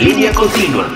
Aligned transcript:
Línea 0.00 0.32
continua. 0.32 0.88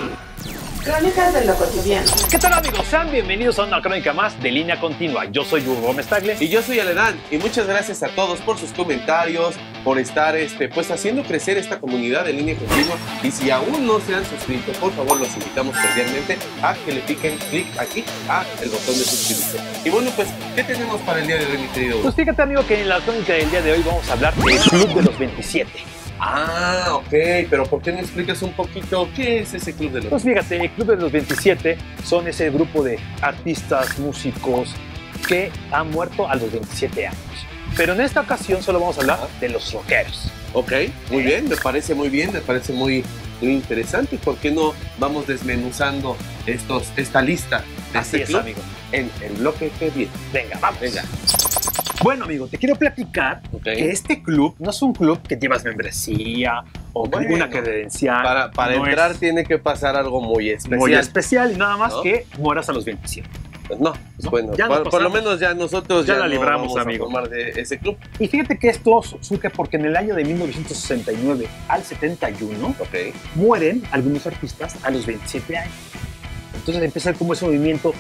Crónicas 0.83 1.35
de 1.35 1.45
lo 1.45 1.55
cotidiano. 1.57 2.11
¿Qué 2.31 2.39
tal 2.39 2.55
amigos? 2.55 2.87
Sean 2.89 3.11
bienvenidos 3.13 3.59
a 3.59 3.65
una 3.65 3.83
crónica 3.83 4.15
más 4.15 4.43
de 4.43 4.51
Línea 4.51 4.81
Continua. 4.81 5.27
Yo 5.27 5.45
soy 5.45 5.61
Hugo 5.61 5.89
Gómez 5.89 6.07
Tagle. 6.07 6.39
Y 6.41 6.49
yo 6.49 6.63
soy 6.63 6.81
Aledán 6.81 7.21
y 7.31 7.37
muchas 7.37 7.67
gracias 7.67 8.03
a 8.03 8.09
todos 8.09 8.41
por 8.41 8.57
sus 8.57 8.73
comentarios, 8.73 9.57
por 9.85 9.99
estar 9.99 10.35
este, 10.37 10.71
pues 10.71 10.91
haciendo 10.91 11.23
crecer 11.23 11.59
esta 11.59 11.81
comunidad 11.81 12.25
de 12.25 12.33
línea 12.33 12.57
continua. 12.57 12.97
Y 13.23 13.31
si 13.31 13.51
aún 13.51 13.87
no 13.87 14.01
se 14.01 14.15
han 14.15 14.25
suscrito, 14.25 14.73
por 14.81 14.91
favor 14.95 15.21
los 15.21 15.35
invitamos 15.35 15.77
cordialmente 15.77 16.39
a 16.63 16.73
que 16.73 16.93
le 16.93 17.01
piquen 17.01 17.37
clic 17.51 17.67
aquí 17.79 18.07
a 18.27 18.43
el 18.63 18.71
botón 18.71 18.95
de 18.95 19.05
suscribirse. 19.05 19.59
Y 19.85 19.91
bueno, 19.91 20.11
pues, 20.17 20.29
¿qué 20.57 20.65
tenemos 20.65 20.99
para 21.03 21.21
el 21.21 21.27
día 21.27 21.37
de 21.37 21.45
hoy, 21.45 21.59
mi 21.59 21.69
querido? 21.69 22.01
Pues 22.01 22.15
fíjate 22.15 22.41
amigo 22.41 22.67
que 22.67 22.81
en 22.81 22.89
la 22.89 23.01
crónica 23.01 23.35
del 23.35 23.51
día 23.51 23.61
de 23.61 23.73
hoy 23.73 23.83
vamos 23.83 24.09
a 24.09 24.15
hablar 24.15 24.35
del 24.35 24.59
Club 24.61 24.95
de 24.95 25.03
los 25.03 25.19
27. 25.19 25.95
Ah, 26.21 26.91
ok, 26.93 27.13
pero 27.51 27.65
¿por 27.65 27.83
qué 27.83 27.93
no 27.93 27.99
explicas 27.99 28.41
un 28.43 28.53
poquito 28.53 29.09
qué 29.17 29.41
es 29.41 29.55
ese 29.55 29.75
club 29.75 29.93
de 29.93 30.01
los 30.03 30.11
Pues 30.11 30.23
fíjate, 30.23 30.61
el 30.61 30.71
Club 30.71 30.89
de 30.89 30.97
los 30.97 31.13
27 31.13 31.77
son 32.05 32.29
ese 32.29 32.51
grupo 32.51 32.83
de 32.83 32.99
artistas, 33.21 33.99
músicos 33.99 34.71
que 35.27 35.51
han 35.73 35.91
muerto 35.91 36.29
a 36.29 36.37
los 36.37 36.51
27 36.53 37.07
años. 37.09 37.19
Pero 37.77 37.95
en 37.95 38.01
esta 38.03 38.21
ocasión 38.21 38.63
solo 38.63 38.79
vamos 38.81 38.97
a 38.99 39.01
hablar 39.01 39.19
de 39.41 39.49
los 39.49 39.73
rockeros. 39.73 40.31
Ok, 40.53 40.73
muy 41.11 41.25
bien, 41.25 41.49
me 41.49 41.57
parece 41.57 41.95
muy 41.95 42.09
bien, 42.09 42.33
me 42.33 42.41
parece 42.41 42.73
muy, 42.73 43.05
muy 43.41 43.53
interesante. 43.53 44.15
¿Y 44.15 44.19
por 44.19 44.37
qué 44.37 44.53
no 44.53 44.73
vamos 44.99 45.27
desmenuzando 45.27 46.17
estos, 46.47 46.93
esta 46.97 47.21
lista 47.23 47.65
de 47.93 47.99
Así 47.99 48.17
este 48.17 48.23
es, 48.23 48.29
club 48.29 48.41
amigo. 48.41 48.61
en 48.93 49.11
el 49.23 49.33
bloque 49.33 49.71
que 49.79 49.91
viene? 49.91 50.13
Venga, 50.33 50.59
vamos. 50.61 50.81
Venga. 50.81 51.03
Bueno, 52.05 52.27
amigo, 52.27 52.47
te 52.49 52.59
quiero 52.59 52.77
platicar 52.77 53.41
que 53.63 53.91
este 53.91 54.23
club 54.23 54.55
no 54.59 54.69
es 54.69 54.83
un 54.83 54.93
club 54.93 55.23
que 55.27 55.37
llevas 55.37 55.65
membresía 55.65 56.63
o 56.93 57.07
Bueno, 57.09 57.35
una 57.35 57.49
credencial. 57.49 58.23
Para, 58.23 58.51
para 58.51 58.77
No 58.77 58.85
entrar 58.87 59.13
es 59.13 59.19
tiene 59.19 59.43
que 59.43 59.59
pasar 59.59 59.97
algo 59.97 60.21
muy 60.21 60.51
especial. 60.51 60.79
muy 60.81 60.93
especial 60.93 61.53
y 61.53 61.57
nada 61.57 61.79
más 61.79 61.95
¿No? 61.95 62.03
que 62.03 62.27
mueras 62.37 62.69
a 62.69 62.75
los 62.75 62.85
27. 62.85 63.27
Pues 63.69 63.81
no, 63.81 63.93
pues 63.93 64.25
¿No? 64.25 64.31
bueno, 64.31 64.53
por, 64.53 64.91
por 64.91 65.01
lo 65.01 65.09
menos 65.09 65.41
ya 65.41 65.55
nosotros 65.55 66.05
Ya 66.05 66.13
ya, 66.13 66.21
la 66.21 66.27
no 66.27 66.33
libramos, 66.33 66.77
amigo. 66.77 67.09
de 67.27 67.53
ese 67.59 67.79
club. 67.79 67.97
Y 68.19 68.29
fíjate 68.29 68.59
que 68.59 68.69
esto 68.69 69.01
surge 69.23 69.49
porque 69.49 69.79
en 69.79 69.87
el 69.87 69.97
año 69.97 70.15
de 70.15 70.25
1969 70.25 71.49
al 71.69 71.83
71 71.85 72.75
Ok. 72.81 73.15
mueren 73.35 73.83
algunos 73.93 74.27
artistas 74.27 74.77
a 74.83 74.91
los 74.91 75.07
27 75.07 75.57
años. 75.57 75.73
Entonces 76.55 76.83
empieza 76.83 77.15
como 77.15 77.33
ese 77.33 77.47
movimiento 77.47 77.95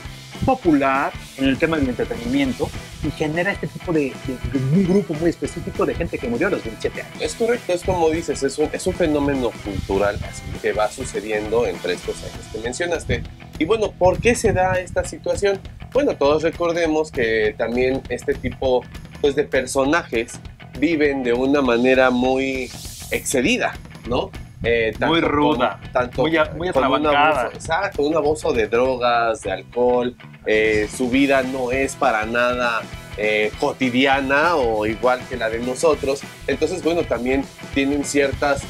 popular 0.45 1.13
en 1.37 1.45
el 1.47 1.59
tema 1.59 1.77
del 1.77 1.89
entretenimiento 1.89 2.69
y 3.07 3.11
genera 3.11 3.53
este 3.53 3.67
tipo 3.67 3.93
de, 3.93 4.13
de- 4.27 4.59
de 4.59 4.65
un 4.81 4.85
grupo 4.87 5.15
muy 5.15 5.31
específico 5.31 5.85
de 5.87 5.95
gente 5.95 6.19
que 6.19 6.29
murió 6.29 6.49
a 6.49 6.51
los 6.51 6.65
27 6.65 7.03
años. 7.03 7.15
Es 7.21 7.35
correcto, 7.35 7.73
es 7.73 7.83
como 7.83 8.09
dices, 8.11 8.43
es 8.43 8.59
un, 8.59 8.69
es 8.73 8.87
un 8.87 8.95
fenómeno 8.95 9.51
cultural 9.65 10.19
que 10.63 10.73
va 10.73 10.91
sucediendo 10.91 11.67
entre 11.67 11.95
estos 11.95 12.17
años 12.23 12.47
que 12.53 12.59
mencionaste. 12.59 13.23
Y 13.59 13.65
bueno, 13.65 13.93
¿por 13.93 14.19
qué 14.21 14.35
se 14.35 14.53
da 14.53 14.75
esta 14.81 15.05
situación? 15.05 15.61
Bueno, 15.93 16.17
todos 16.17 16.43
recordemos 16.43 17.11
que 17.11 17.55
también 17.57 18.01
este 18.09 18.35
tipo 18.35 18.83
pues, 19.21 19.35
de 19.37 19.45
personajes 19.45 20.33
viven 20.79 21.23
de 21.23 21.33
una 21.33 21.63
manera 21.63 22.11
muy 22.11 22.71
excedida, 23.11 23.75
¿no? 24.09 24.31
Eh, 24.65 24.93
Muy 25.01 25.21
con- 25.21 25.31
ruda, 25.31 25.79
tanto 25.93 26.23
muy 26.23 26.37
a- 26.37 26.47
muy 26.57 26.71
con 26.71 26.85
un 26.87 27.07
abuso- 27.07 27.55
exacto, 27.55 28.03
un 28.03 28.17
abuso 28.17 28.53
de 28.53 28.67
drogas, 28.67 29.43
de 29.43 29.53
alcohol. 29.53 30.17
eh, 30.47 30.89
su 30.95 31.09
vida 31.11 31.43
no 31.43 31.71
es 31.73 31.95
para 31.97 32.25
nada 32.27 32.81
eh, 33.17 33.53
cotidiana 33.61 34.57
o 34.57 34.87
igual 34.87 35.21
que 35.29 35.37
la 35.37 35.49
de 35.49 35.59
nosotros. 35.61 36.21
Entonces, 36.49 36.83
bueno, 36.83 37.03
también 37.05 37.45
tienen 37.73 38.05
ciertas, 38.05 38.63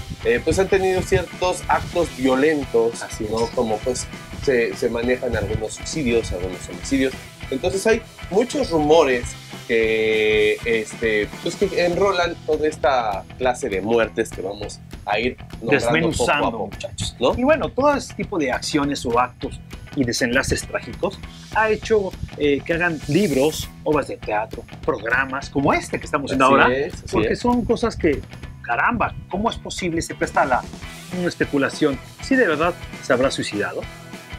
pues 0.44 0.58
han 0.58 0.68
tenido 0.68 1.00
ciertos 1.02 1.62
actos 1.68 2.14
violentos, 2.16 3.02
Así 3.02 3.26
¿no? 3.30 3.46
Como 3.54 3.78
pues 3.78 4.06
se, 4.44 4.74
se 4.76 4.88
manejan 4.90 5.34
algunos 5.36 5.74
suicidios, 5.74 6.30
algunos 6.32 6.68
homicidios. 6.68 7.12
Entonces 7.50 7.86
hay 7.86 8.02
muchos 8.30 8.70
rumores 8.70 9.24
que, 9.66 10.58
este, 10.64 11.28
pues 11.42 11.56
que 11.56 11.86
enrolan 11.86 12.34
toda 12.46 12.68
esta 12.68 13.24
clase 13.38 13.68
de 13.68 13.80
muertes 13.80 14.30
que 14.30 14.42
vamos 14.42 14.80
a 15.06 15.18
ir 15.18 15.36
nombrando 15.36 15.60
poco 15.60 15.70
a 15.70 15.74
Desmenuzando, 15.74 16.50
poco, 16.50 16.66
muchachos. 16.66 17.16
¿no? 17.20 17.34
Y 17.36 17.44
bueno, 17.44 17.68
todo 17.68 17.94
este 17.94 18.14
tipo 18.14 18.38
de 18.38 18.52
acciones 18.52 19.04
o 19.06 19.18
actos 19.18 19.60
y 19.96 20.04
desenlaces 20.04 20.66
trágicos 20.66 21.18
ha 21.54 21.70
hecho 21.70 22.10
eh, 22.36 22.60
que 22.64 22.74
hagan 22.74 22.98
libros, 23.08 23.68
obras 23.84 24.08
de 24.08 24.16
teatro, 24.16 24.64
programas 24.84 25.50
como 25.50 25.72
este 25.72 25.98
que 25.98 26.06
estamos 26.06 26.30
haciendo 26.30 26.46
ahora, 26.46 26.74
es, 26.74 26.94
porque 27.10 27.34
es. 27.34 27.38
son 27.38 27.64
cosas 27.64 27.96
que, 27.96 28.20
caramba, 28.62 29.14
¿cómo 29.28 29.50
es 29.50 29.56
posible? 29.56 30.02
Se 30.02 30.14
presta 30.14 30.42
a 30.42 30.46
la 30.46 30.64
una 31.18 31.28
especulación. 31.28 31.98
Si 32.22 32.34
de 32.34 32.46
verdad 32.46 32.74
se 33.02 33.12
habrá 33.12 33.30
suicidado, 33.30 33.82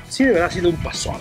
si 0.10 0.26
de 0.26 0.32
verdad 0.32 0.48
ha 0.48 0.52
sido 0.52 0.70
un 0.70 0.78
pasón. 0.78 1.20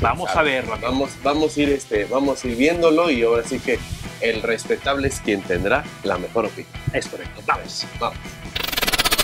Vamos 0.00 0.34
a 0.34 0.42
verlo. 0.42 0.76
Vamos, 0.80 1.10
vamos 1.22 1.56
a 1.56 1.60
ir, 1.60 1.70
este, 1.70 2.04
vamos 2.04 2.44
a 2.44 2.48
ir 2.48 2.56
viéndolo 2.56 3.10
y 3.10 3.22
ahora 3.22 3.42
sí 3.44 3.58
que 3.58 3.78
el 4.20 4.42
respetable 4.42 5.08
es 5.08 5.20
quien 5.20 5.42
tendrá 5.42 5.84
la 6.02 6.18
mejor 6.18 6.46
opinión. 6.46 6.72
Es 6.92 7.06
correcto. 7.06 7.42
Vamos. 7.46 7.86
Vamos. 7.98 8.18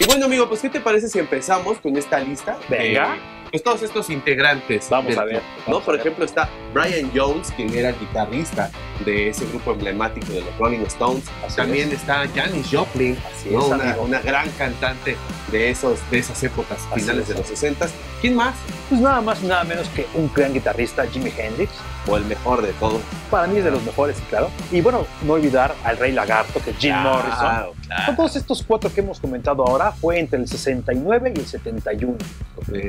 Y 0.01 0.05
bueno, 0.05 0.27
amigo, 0.27 0.49
pues 0.49 0.61
¿qué 0.61 0.69
te 0.69 0.81
parece 0.81 1.09
si 1.09 1.19
empezamos 1.19 1.79
con 1.79 1.97
esta 1.97 2.19
lista? 2.19 2.59
Venga. 2.69 3.17
Eh, 3.17 3.42
pues 3.53 3.63
todos 3.63 3.83
estos 3.83 4.09
integrantes. 4.09 4.89
Vamos 4.89 5.17
a 5.19 5.25
ver, 5.25 5.43
club, 5.65 5.75
¿no? 5.77 5.81
Por 5.81 5.95
ejemplo, 5.95 6.25
está 6.25 6.49
Brian 6.73 7.11
Jones, 7.15 7.53
quien 7.55 7.73
era 7.73 7.91
el 7.91 7.99
guitarrista 7.99 8.71
de 9.05 9.29
ese 9.29 9.47
grupo 9.47 9.73
emblemático 9.73 10.33
de 10.33 10.41
los 10.41 10.59
Rolling 10.59 10.81
Stones. 10.87 11.25
Así 11.45 11.57
También 11.57 11.93
está 11.93 12.27
Janis 12.35 12.69
Joplin, 12.73 13.17
Así 13.33 13.51
¿no? 13.51 13.61
es, 13.61 13.67
una, 13.67 13.97
una 13.99 14.21
gran 14.21 14.49
cantante 14.53 15.17
de, 15.51 15.71
esos, 15.71 15.99
de 16.11 16.19
esas 16.19 16.43
épocas 16.43 16.79
Así 16.91 17.01
finales 17.01 17.23
es. 17.25 17.29
de 17.29 17.35
los 17.35 17.47
60. 17.47 17.89
¿Quién 18.23 18.37
más? 18.37 18.55
Pues 18.89 19.01
nada 19.03 19.21
más 19.21 19.43
y 19.43 19.47
nada 19.47 19.65
menos 19.65 19.87
que 19.91 20.07
un 20.15 20.33
gran 20.35 20.55
guitarrista, 20.55 21.07
Jimi 21.07 21.33
Hendrix. 21.37 21.73
O 22.09 22.17
el 22.17 22.25
mejor 22.25 22.63
de 22.63 22.73
todos. 22.75 23.01
Para 23.31 23.47
mí 23.47 23.59
es 23.59 23.65
de 23.65 23.71
los 23.71 23.83
mejores, 23.85 24.17
claro. 24.29 24.51
Y 24.71 24.81
bueno, 24.81 25.07
no 25.25 25.35
olvidar 25.35 25.75
al 25.85 25.97
Rey 25.99 26.13
Lagarto, 26.13 26.61
que 26.63 26.71
es 26.71 26.77
Jim 26.79 26.95
Morrison. 26.97 27.33
Claro, 27.39 27.73
todos 28.17 28.35
estos 28.37 28.63
cuatro 28.63 28.93
que 28.93 29.01
hemos 29.01 29.21
comentado 29.21 29.65
ahora 29.67 29.93
fue 29.93 30.19
entre 30.19 30.41
el 30.41 30.49
69 30.49 31.33
y 31.37 31.39
el 31.39 31.47
71. 31.47 32.17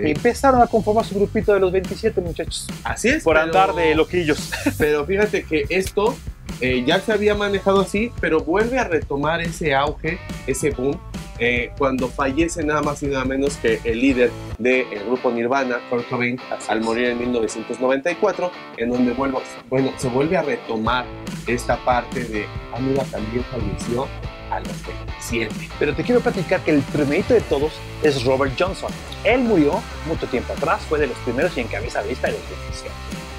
Y 0.06 0.12
empezaron 0.12 0.62
a 0.62 0.68
conformar 0.68 1.06
su 1.06 1.16
grupito 1.16 1.54
de 1.54 1.60
los 1.60 1.72
27 1.72 2.22
muchachos. 2.22 2.68
Así 2.84 3.10
es. 3.10 3.24
Por 3.24 3.34
pero- 3.36 3.46
andar 3.46 3.74
de 3.76 3.94
loquillos. 3.96 4.52
Pero 4.78 5.06
fíjate 5.06 5.44
que 5.44 5.66
esto 5.70 6.16
eh, 6.62 6.84
ya 6.86 7.00
se 7.00 7.12
había 7.12 7.36
manejado 7.36 7.82
así, 7.82 8.12
pero 8.22 8.40
vuelve 8.42 8.78
a 8.80 8.84
retomar 8.86 9.42
ese 9.42 9.74
auge, 9.76 10.20
ese 10.48 10.70
boom, 10.72 11.00
eh, 11.40 11.72
cuando 11.78 12.08
fallece 12.10 12.64
nada 12.64 12.82
más 12.82 13.02
y 13.04 13.08
nada 13.08 13.26
menos 13.26 13.58
que 13.58 13.80
el 13.84 14.00
líder 14.00 14.32
del 14.58 14.86
grupo 15.06 15.32
Nirvana, 15.32 15.80
Kurt 15.90 16.08
Cobain, 16.10 16.40
al 16.68 16.82
morir 16.82 17.06
en 17.08 17.20
1994, 17.20 18.52
en 18.78 18.90
donde 18.90 19.14
vuelvo, 19.14 19.42
bueno, 19.70 19.92
se 19.98 20.10
vuelve 20.10 20.38
a 20.38 20.44
retomar 20.44 21.06
esta 21.48 21.78
parte 21.84 22.24
de, 22.24 22.46
ah, 22.74 22.80
mira, 22.80 23.04
también 23.06 23.44
falleció 23.46 24.08
a 24.52 24.60
los 24.60 24.86
27. 24.86 25.70
Pero 25.80 25.96
te 25.96 26.04
quiero 26.04 26.22
platicar 26.22 26.62
que 26.62 26.72
el 26.72 26.82
primerito 26.82 27.34
de 27.34 27.42
todos 27.42 27.74
es 28.04 28.24
Robert 28.24 28.54
Johnson. 28.58 28.92
Él 29.24 29.42
murió 29.42 29.82
mucho 30.08 30.28
tiempo 30.28 30.54
atrás, 30.54 30.82
fue 30.88 31.00
de 31.00 31.08
los 31.08 31.18
primeros 31.20 31.58
y 31.58 31.62
encabeza 31.62 32.02
la 32.02 32.08
lista 32.08 32.28
de 32.28 32.34
los 32.34 32.50
27. 32.50 32.92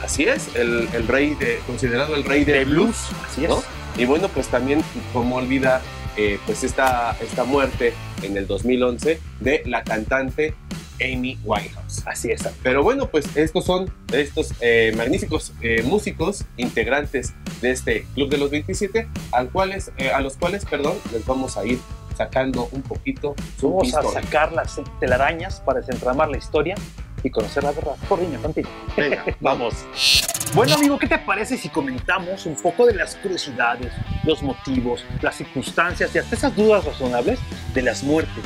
Así 0.03 0.25
es, 0.25 0.54
el, 0.54 0.88
el 0.93 1.09
rey 1.09 1.34
de, 1.34 1.60
considerado 1.66 2.15
el 2.15 2.25
rey 2.25 2.44
de, 2.44 2.53
De 2.53 2.65
blues. 2.65 3.09
blues, 3.09 3.25
así 3.25 3.44
es. 3.44 3.49
¿no? 3.50 3.62
Y 3.97 4.04
bueno, 4.06 4.28
pues 4.28 4.49
también, 4.49 4.83
como 5.12 5.37
olvidar, 5.37 5.81
eh, 6.17 6.39
pues 6.47 6.65
esta, 6.65 7.17
esta 7.21 7.45
muerte 7.45 7.93
en 8.23 8.37
el 8.37 8.47
2011 8.47 9.21
de 9.41 9.63
la 9.67 9.83
cantante 9.85 10.55
Amy 11.01 11.39
Winehouse. 11.45 12.03
Así 12.07 12.31
es. 12.31 12.43
Pero 12.63 12.83
bueno, 12.83 13.09
pues 13.09 13.37
estos 13.37 13.65
son 13.65 13.93
estos 14.13 14.53
eh, 14.61 14.93
magníficos 14.97 15.53
eh, 15.61 15.83
músicos 15.83 16.45
integrantes 16.57 17.35
de 17.61 17.71
este 17.71 18.07
Club 18.15 18.31
de 18.31 18.39
los 18.39 18.51
27, 18.51 19.09
al 19.33 19.51
cuales, 19.51 19.91
eh, 19.99 20.11
a 20.11 20.21
los 20.21 20.37
cuales, 20.37 20.65
perdón, 20.65 20.95
les 21.13 21.25
vamos 21.27 21.57
a 21.57 21.65
ir 21.65 21.78
sacando 22.17 22.69
un 22.71 22.83
poquito 22.83 23.34
su 23.59 23.71
Vamos 23.71 23.95
a 23.95 24.01
historia. 24.01 24.22
sacar 24.22 24.53
las 24.53 24.81
telarañas 25.01 25.60
para 25.60 25.81
desentramar 25.81 26.28
la 26.28 26.37
historia 26.39 26.77
y 27.24 27.30
conocer 27.30 27.65
la 27.65 27.72
verdad. 27.72 27.97
Por 28.09 28.21
niño, 28.21 28.41
contigo. 28.41 28.68
Venga, 28.97 29.24
vamos. 29.41 29.74
Bueno, 30.54 30.74
amigo, 30.74 30.98
¿qué 30.98 31.09
te 31.09 31.18
parece 31.18 31.56
si 31.59 31.68
comentamos 31.71 32.47
un 32.47 32.54
poco 32.54 32.86
de 32.86 32.94
las 32.94 33.16
curiosidades, 33.16 33.92
los 34.24 34.42
motivos, 34.42 35.04
las 35.22 35.34
circunstancias 35.36 36.15
y 36.15 36.18
hasta 36.18 36.36
esas 36.36 36.54
dudas 36.54 36.84
razonables 36.84 37.41
de 37.74 37.82
las 37.82 38.04
muertes 38.04 38.44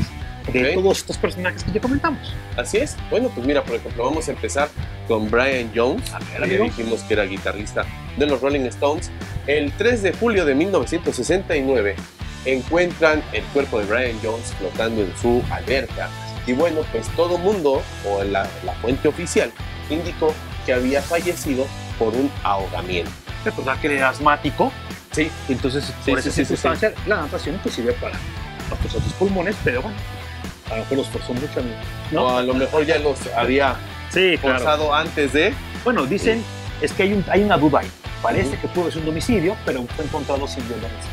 de 0.53 0.71
Ok. 0.71 0.83
todos 0.83 0.99
estos 0.99 1.19
personajes 1.19 1.63
que 1.65 1.73
ya 1.73 1.81
comentamos? 1.81 2.35
Así 2.57 2.79
es. 2.79 2.97
Bueno, 3.11 3.29
pues 3.35 3.47
mira, 3.47 3.63
por 3.63 3.75
ejemplo, 3.77 4.05
vamos 4.05 4.29
a 4.29 4.31
empezar 4.31 4.69
con 5.07 5.31
Brian 5.31 5.71
Jones. 5.75 6.11
A 6.15 6.21
ver, 6.21 6.45
amigo. 6.45 6.65
dijimos 6.65 7.03
que 7.03 7.15
era 7.15 7.25
guitarrista 7.25 7.85
de 8.17 8.27
los 8.27 8.41
Rolling 8.41 8.61
Stones. 8.67 9.11
El 9.47 9.73
3 9.73 10.03
de 10.03 10.13
julio 10.15 10.45
de 10.47 10.55
1969 10.55 11.97
encuentran 12.47 13.23
el 13.33 13.43
cuerpo 13.47 13.81
de 13.81 13.87
Brian 13.87 14.19
Jones 14.23 14.55
flotando 14.59 15.03
en 15.03 15.15
su 15.21 15.43
alberca. 15.51 16.09
Y 16.49 16.55
bueno, 16.55 16.81
pues 16.91 17.07
todo 17.15 17.37
mundo, 17.37 17.83
o 18.07 18.25
la, 18.25 18.49
la 18.65 18.73
fuente 18.81 19.07
oficial, 19.07 19.53
indicó 19.91 20.33
que 20.65 20.73
había 20.73 21.03
fallecido 21.03 21.67
por 21.99 22.15
un 22.15 22.31
ahogamiento. 22.43 23.11
Recordar 23.45 23.79
que 23.81 23.95
era 23.95 24.09
asmático, 24.09 24.73
Sí, 25.13 25.31
entonces 25.49 25.85
Sí, 26.05 26.11
por 26.11 26.23
sí, 26.23 26.29
esa 26.29 26.37
sí, 26.37 26.45
circunstancia 26.45 26.93
la 27.07 27.17
natación 27.23 27.59
te 27.63 27.71
sirve 27.71 27.93
para 27.95 28.15
reforzar 28.71 29.01
tus 29.03 29.13
pulmones, 29.15 29.57
pero 29.65 29.83
bueno, 29.83 29.97
A 30.71 30.75
lo 30.77 30.77
mejor 30.83 30.99
los 30.99 31.07
forzó 31.09 31.35
mucho. 31.35 31.61
O 31.61 32.15
¿No? 32.15 32.37
a 32.39 32.43
lo 32.43 32.55
mejor 32.55 32.85
ya 32.87 32.99
los 32.99 33.19
había 33.37 33.75
claro. 34.13 34.39
forzado 34.41 34.95
antes 34.95 35.33
de. 35.33 35.55
Bueno, 35.85 36.05
dicen, 36.07 36.43
es 36.83 36.93
que 36.93 37.03
hay, 37.05 37.13
un- 37.15 37.25
hay 37.31 37.43
una 37.43 37.57
duda 37.59 37.81
ahí. 37.81 37.91
Parece 38.23 38.59
que 38.59 38.69
pudo 38.69 38.91
ser 38.91 39.03
un 39.03 39.09
homicidio, 39.09 39.57
pero 39.67 39.85
fue 39.97 40.05
encontrado 40.05 40.47
sin 40.47 40.67
violencia. 40.69 41.11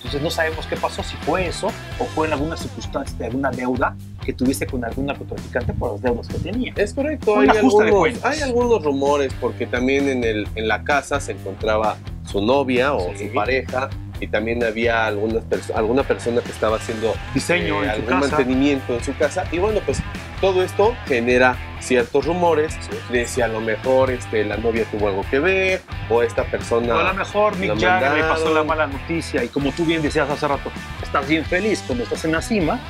Entonces 0.00 0.22
no 0.22 0.30
sabemos 0.30 0.66
qué 0.66 0.76
pasó, 0.76 1.02
si 1.02 1.14
fue 1.18 1.46
eso 1.46 1.66
o 1.98 2.04
fue 2.06 2.26
en 2.26 2.32
alguna 2.32 2.56
circunstancia 2.56 3.16
de 3.18 3.26
alguna 3.26 3.50
deuda 3.50 3.94
que 4.24 4.32
tuviese 4.32 4.66
con 4.66 4.82
algún 4.84 5.06
narcotraficante 5.06 5.74
por 5.74 5.92
las 5.92 6.00
deudas 6.02 6.26
que 6.26 6.38
tenía. 6.38 6.72
Es 6.76 6.94
correcto, 6.94 7.38
hay 7.38 7.48
algunos, 7.50 8.24
hay 8.24 8.40
algunos 8.40 8.82
rumores 8.82 9.32
porque 9.40 9.66
también 9.66 10.08
en, 10.08 10.24
el, 10.24 10.48
en 10.54 10.68
la 10.68 10.84
casa 10.84 11.20
se 11.20 11.32
encontraba 11.32 11.96
su 12.24 12.40
novia 12.40 12.94
o 12.94 13.10
Sí. 13.14 13.28
su 13.28 13.34
pareja 13.34 13.90
y 14.20 14.26
también 14.28 14.62
había 14.64 15.06
algunas 15.06 15.42
perso- 15.44 15.74
alguna 15.74 16.02
persona 16.02 16.40
que 16.40 16.50
estaba 16.50 16.76
haciendo 16.76 17.12
Diseño 17.34 17.82
eh, 17.82 17.86
en 17.86 17.90
su 17.90 17.90
algún 17.96 18.06
casa. 18.20 18.36
mantenimiento 18.36 18.94
en 18.94 19.04
su 19.04 19.14
casa 19.16 19.44
y 19.52 19.58
bueno 19.58 19.80
pues 19.84 19.98
todo 20.40 20.62
esto 20.62 20.96
genera 21.06 21.56
ciertos 21.80 22.26
rumores 22.26 22.74
de 23.10 23.26
si 23.26 23.40
a 23.40 23.48
lo 23.48 23.60
mejor 23.60 24.10
este, 24.10 24.44
la 24.44 24.56
novia 24.56 24.84
tuvo 24.90 25.08
algo 25.08 25.24
que 25.30 25.38
ver 25.38 25.82
o 26.08 26.22
esta 26.22 26.44
persona 26.44 26.94
O 26.94 26.98
a 26.98 27.04
lo 27.04 27.14
mejor 27.14 27.56
Mick 27.56 27.78
Jagger 27.78 28.12
le 28.12 28.22
pasó 28.22 28.52
la 28.52 28.64
mala 28.64 28.86
noticia 28.86 29.42
y 29.44 29.48
como 29.48 29.72
tú 29.72 29.84
bien 29.84 30.02
decías 30.02 30.28
hace 30.28 30.46
rato, 30.46 30.70
estás 31.02 31.26
bien 31.28 31.44
feliz 31.44 31.82
cuando 31.86 32.04
estás 32.04 32.24
en 32.24 32.32
la 32.32 32.42
cima 32.42 32.80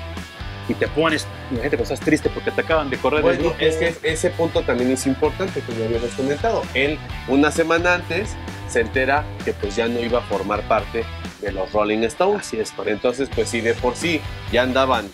y 0.69 0.75
te 0.75 0.87
pones, 0.87 1.27
imagínate 1.51 1.77
que 1.77 1.83
estás 1.83 2.01
triste 2.01 2.31
porque 2.31 2.53
te 2.53 2.61
acaban 2.61 2.91
de 2.91 2.97
correr 2.97 3.23
Bueno, 3.23 3.41
grupo. 3.41 3.57
es 3.59 3.77
que 3.77 3.95
ese 4.05 4.31
punto 4.31 4.63
también 4.63 4.93
es 4.93 5.05
importante 5.07 5.61
que 5.63 5.75
ya 5.75 5.85
habíamos 5.85 6.11
comentado. 6.11 6.63
Él, 6.75 6.97
una 7.27 7.51
semana 7.51 7.95
antes, 7.95 8.37
se 8.69 8.83
entera 8.83 9.25
que 9.45 9.53
pues 9.53 9.75
ya 9.75 9.89
no 9.89 9.99
iba 9.99 10.21
a 10.21 10.23
formar 10.23 10.63
parte 10.69 11.05
de 11.41 11.51
los 11.51 11.73
Rolling 11.73 12.05
Stones. 12.05 12.47
Así 12.47 12.61
es. 12.61 12.73
Entonces, 12.87 13.29
pues 13.35 13.49
si 13.49 13.61
de 13.61 13.75
por 13.75 13.97
sí 13.97 14.21
ya 14.53 14.63
andaban 14.63 15.09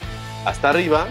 hasta 0.46 0.70
arriba, 0.70 1.06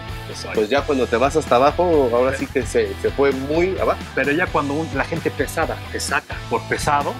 pues 0.54 0.68
ya 0.68 0.82
cuando 0.82 1.06
te 1.06 1.16
vas 1.16 1.36
hasta 1.36 1.56
abajo, 1.56 2.10
ahora 2.12 2.36
sí 2.36 2.46
que 2.46 2.62
se, 2.66 2.88
se 3.02 3.10
fue 3.10 3.30
muy 3.32 3.78
abajo. 3.78 4.00
Pero 4.14 4.32
ya 4.32 4.46
cuando 4.46 4.74
un- 4.74 4.88
la 4.94 5.04
gente 5.04 5.30
pesada 5.30 5.76
te 5.92 6.00
saca 6.00 6.34
por 6.50 6.60
pesado, 6.68 7.14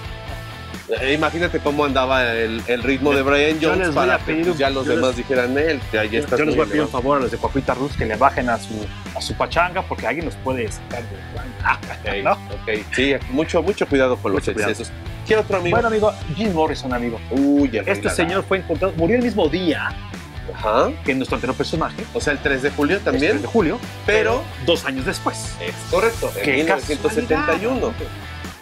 Eh, 1.01 1.13
imagínate 1.15 1.59
cómo 1.59 1.83
andaba 1.83 2.23
el, 2.31 2.61
el 2.65 2.81
ritmo 2.81 3.11
de 3.11 3.21
Brian 3.21 3.59
Yo 3.59 3.71
Jones 3.71 3.87
les 3.87 3.95
voy 3.95 4.05
para 4.05 4.15
a 4.15 4.19
que 4.19 4.31
pedir 4.31 4.45
pues, 4.47 4.57
ya 4.57 4.69
los 4.69 4.85
yo 4.85 4.93
les- 4.93 5.01
demás 5.01 5.17
dijeran 5.17 5.57
él, 5.57 5.81
ya, 5.91 6.05
ya 6.05 6.19
estás 6.19 6.39
yo 6.39 6.45
les 6.45 6.55
muy 6.55 6.63
voy 6.63 6.63
a 6.65 6.69
pedir 6.69 6.81
un 6.81 6.87
elevado". 6.87 7.01
favor 7.03 7.17
a 7.17 7.19
los 7.21 7.31
de 7.31 7.37
Papita 7.37 7.73
Rus 7.73 7.91
que 7.97 8.05
le 8.05 8.15
bajen 8.15 8.47
a 8.49 8.57
su, 8.57 8.85
a 9.13 9.19
su 9.21 9.33
pachanga 9.35 9.81
porque 9.81 10.07
alguien 10.07 10.25
los 10.27 10.35
puede 10.37 10.71
sacar 10.71 11.01
de 11.03 11.17
Ah, 11.61 11.77
Ok, 12.05 12.23
¿no? 12.23 12.31
ok. 12.31 12.85
Sí, 12.95 13.13
mucho, 13.31 13.61
mucho 13.61 13.85
cuidado 13.85 14.15
con 14.15 14.31
los 14.31 14.39
Mucho 14.41 14.53
cuidado. 14.53 14.71
excesos. 14.71 14.93
¿Qué 15.27 15.35
otro 15.35 15.57
amigo? 15.57 15.75
Bueno, 15.75 15.89
amigo, 15.89 16.13
Jim 16.37 16.53
Morrison, 16.53 16.93
amigo. 16.93 17.19
Uy, 17.31 17.69
el 17.73 17.85
Este 17.85 18.09
señor 18.09 18.45
fue 18.47 18.59
encontrado, 18.59 18.93
murió 18.95 19.17
el 19.17 19.23
mismo 19.23 19.49
día 19.49 19.89
Ajá. 20.53 20.89
que 21.05 21.13
nuestro 21.15 21.35
anterior 21.35 21.55
personaje, 21.55 22.03
O 22.13 22.21
sea, 22.21 22.33
el 22.33 22.39
3 22.39 22.61
de 22.61 22.69
julio 22.71 22.99
también, 22.99 23.31
3 23.33 23.41
de 23.43 23.47
julio, 23.47 23.79
pero 24.05 24.43
dos 24.65 24.85
años 24.85 25.05
después. 25.05 25.53
es 25.61 25.73
correcto, 25.91 26.31
en 26.37 26.43
Qué 26.43 26.53
1971. 26.57 27.79
casualidad. 27.79 27.91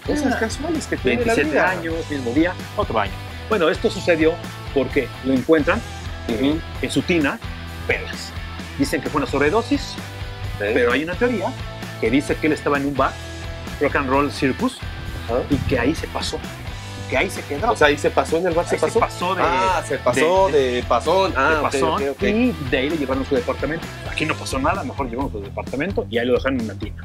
Cosas 0.06 0.36
casuales 0.36 0.86
que 0.88 0.98
tiene 0.98 1.26
la 1.26 1.34
27 1.34 1.50
vida. 1.52 1.70
años, 1.70 1.96
mismo 2.12 2.32
día, 2.34 2.54
otro 2.76 3.00
año. 3.00 3.12
Bueno, 3.50 3.70
esto 3.70 3.90
sucedió 3.90 4.34
porque 4.74 5.08
lo 5.24 5.34
encuentran 5.34 5.82
eh, 6.28 6.60
en 6.82 6.92
su 6.92 7.02
tina, 7.02 7.40
pelas. 7.88 8.32
Dicen 8.78 9.02
que 9.02 9.10
fue 9.10 9.22
una 9.22 9.30
sobredosis, 9.30 9.94
pero 10.60 10.92
hay 10.92 11.04
una 11.04 11.14
teoría 11.16 11.48
que 12.02 12.10
dice 12.12 12.36
que 12.36 12.48
él 12.48 12.54
estaba 12.54 12.78
en 12.78 12.86
un 12.88 12.96
bar, 12.96 13.14
Rock 13.82 13.96
and 13.96 14.10
Roll 14.10 14.32
Circus, 14.32 14.78
y 15.50 15.56
que 15.70 15.80
ahí 15.80 15.96
se 15.96 16.08
pasó, 16.08 16.40
que 17.10 17.18
ahí 17.18 17.30
se 17.30 17.42
quedó. 17.44 17.72
O 17.72 17.75
sea, 17.75 17.88
ahí 17.88 17.98
se 17.98 18.10
pasó 18.10 18.38
en 18.38 18.48
el 18.48 18.54
bar, 18.54 18.66
se 18.68 18.75
Ahí 18.75 18.81
pasó. 18.81 19.36
de, 19.36 19.42
ah, 19.44 19.84
se 19.88 19.98
pasó 19.98 20.50
de, 20.50 20.84
pasón. 20.88 21.31
de 21.31 21.38
Ah, 21.38 21.54
ok, 21.57 21.62
pasón, 21.63 21.90
ok, 21.94 22.02
ok. 22.12 22.24
y 22.24 22.52
de 22.69 22.78
ahí 22.78 22.90
lo 22.90 22.96
llevaron 22.96 23.24
a 23.24 23.30
su 23.30 23.36
departamento. 23.36 23.86
Aquí 24.12 24.25
no 24.25 24.34
pasó 24.36 24.60
nada, 24.60 24.84
mejor 24.84 25.10
llevamos 25.10 25.31
a 25.34 25.38
su 25.38 25.42
departamento 25.44 26.06
y 26.10 26.18
ahí 26.18 26.25
lo 26.25 26.34
dejaron 26.34 26.60
en 26.60 26.66
una 26.66 26.75
tina. 26.80 27.04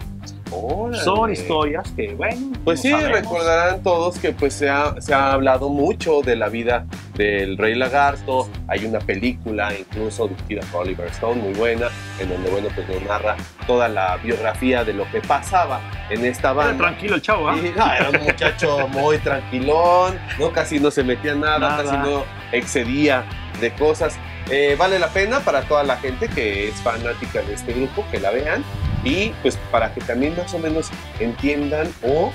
Órale. 0.52 1.02
Son 1.05 1.32
historias 1.32 1.91
que, 1.97 2.14
bueno, 2.14 2.52
Pues 2.64 2.81
sí, 2.81 2.91
sabemos. 2.91 3.12
recordarán 3.20 3.82
todos 3.82 4.19
que 4.19 4.32
pues 4.32 4.55
se 4.55 4.69
ha, 4.69 5.00
se 5.00 5.14
ha 5.14 5.32
hablado 5.32 5.69
mucho 5.69 6.23
de 6.23 6.37
la 6.37 6.49
vida 6.49 6.87
del 7.14 7.56
Rey 7.58 7.75
Lagarto. 7.75 8.49
Hay 8.69 8.85
una 8.85 8.99
película 8.99 9.73
incluso 9.79 10.29
dirigida 10.29 10.62
por 10.73 10.82
Oliver 10.82 11.06
Stone, 11.08 11.41
muy 11.43 11.52
buena, 11.55 11.88
en 12.19 12.29
donde 12.31 12.50
bueno 12.50 12.69
pues 12.75 12.88
nos 12.88 13.02
narra 13.02 13.37
toda 13.67 13.88
la 13.88 14.17
biografía 14.19 14.85
de 14.85 14.93
lo 14.94 15.08
que 15.11 15.20
pasaba 15.20 15.81
en 16.11 16.25
esta 16.25 16.49
Era 16.50 16.53
banda. 16.53 16.79
tranquilo 16.85 17.14
el 17.17 17.23
chavo, 17.23 17.49
¿ah? 17.49 17.56
No, 17.56 17.93
era 17.93 18.11
un 18.11 18.25
muchacho 18.25 18.88
muy 18.88 19.19
tranquilón, 19.19 20.19
no 20.38 20.50
casi 20.53 20.81
no 20.81 20.91
se 20.91 21.05
metía 21.05 21.35
nada, 21.35 21.58
Nada. 21.58 21.85
casi 21.85 21.96
no 21.96 22.25
excedía 22.53 23.25
de 23.61 23.73
cosas. 23.73 24.17
Eh, 24.50 24.75
vale 24.79 24.99
la 24.99 25.08
pena 25.08 25.41
para 25.41 25.62
toda 25.62 25.85
la 25.85 25.96
gente 25.99 26.29
que 26.29 26.69
es 26.69 26.75
fanática 26.76 27.41
de 27.43 27.55
este 27.55 27.73
grupo 27.73 28.05
que 28.11 28.19
la 28.19 28.31
vean 28.31 28.64
y 29.05 29.31
pues 29.43 29.56
para 29.70 29.93
que 29.94 30.00
también 30.02 30.37
más 30.37 30.52
o 30.55 30.58
menos 30.58 30.91
entiendan 31.19 31.88
o 32.02 32.31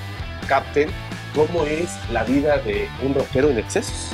capten 0.48 0.90
cómo 1.34 1.66
es 1.66 1.90
la 2.12 2.24
vida 2.24 2.58
de 2.60 2.88
un 3.04 3.14
rockero 3.14 3.50
en 3.50 3.60
excesos. 3.60 4.10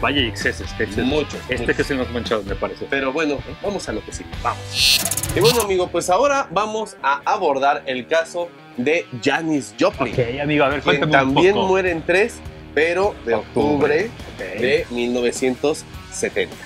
Vaya 0.00 0.20
y 0.20 0.26
excesos, 0.26 0.68
excesos. 0.80 1.04
Muchos. 1.04 1.34
Este 1.48 1.64
muchos. 1.66 1.86
que 1.86 1.92
el 1.92 1.98
más 2.00 2.10
manchado, 2.10 2.42
me 2.42 2.56
parece. 2.56 2.86
Pero 2.90 3.12
bueno, 3.12 3.38
vamos 3.62 3.88
a 3.88 3.92
lo 3.92 4.04
que 4.04 4.12
sigue. 4.12 4.30
Vamos. 4.42 4.98
Y 5.36 5.40
bueno, 5.40 5.62
amigo, 5.62 5.88
pues 5.88 6.10
ahora 6.10 6.48
vamos 6.50 6.96
a 7.02 7.20
abordar 7.24 7.84
el 7.86 8.06
caso 8.08 8.48
de 8.76 9.06
Janis 9.22 9.74
Joplin. 9.78 10.12
Ok, 10.12 10.40
amigo, 10.42 10.64
a 10.64 10.68
ver, 10.68 10.80
quien 10.82 10.98
cuéntame 10.98 11.22
un 11.28 11.34
también 11.34 11.54
poco. 11.54 11.68
muere 11.68 11.92
en 11.92 12.02
3, 12.02 12.40
pero 12.74 13.14
de 13.24 13.34
octubre, 13.34 14.10
Ok. 14.34 14.60
de 14.60 14.86
1970. 14.90 16.56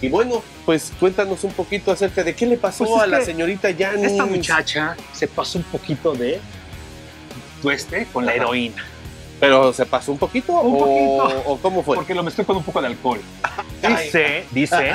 Y 0.00 0.08
bueno, 0.08 0.42
pues 0.64 0.92
cuéntanos 1.00 1.42
un 1.44 1.52
poquito 1.52 1.90
acerca 1.90 2.22
de 2.22 2.34
qué 2.34 2.46
le 2.46 2.56
pasó 2.56 2.84
Pues 2.84 2.96
es 2.96 3.02
a 3.02 3.06
la 3.06 3.20
señorita 3.20 3.68
Janis. 3.76 4.12
Esta 4.12 4.26
muchacha 4.26 4.96
se 5.12 5.26
pasó 5.26 5.58
un 5.58 5.64
poquito 5.64 6.14
de 6.14 6.40
tueste 7.60 8.06
con 8.12 8.24
la 8.24 8.34
heroína, 8.34 8.84
¿Pero 9.40 9.72
se 9.72 9.86
pasó 9.86 10.10
un 10.12 10.18
poquito? 10.18 10.52
Un 10.60 10.74
o, 10.74 10.78
poquito. 10.78 11.42
¿O 11.46 11.56
cómo 11.58 11.82
fue? 11.82 11.94
porque 11.96 12.14
lo 12.14 12.22
mezcló 12.22 12.44
con 12.44 12.56
un 12.56 12.62
poco 12.64 12.80
de 12.80 12.88
alcohol. 12.88 13.20
Dice, 13.80 14.44
dice, 14.50 14.92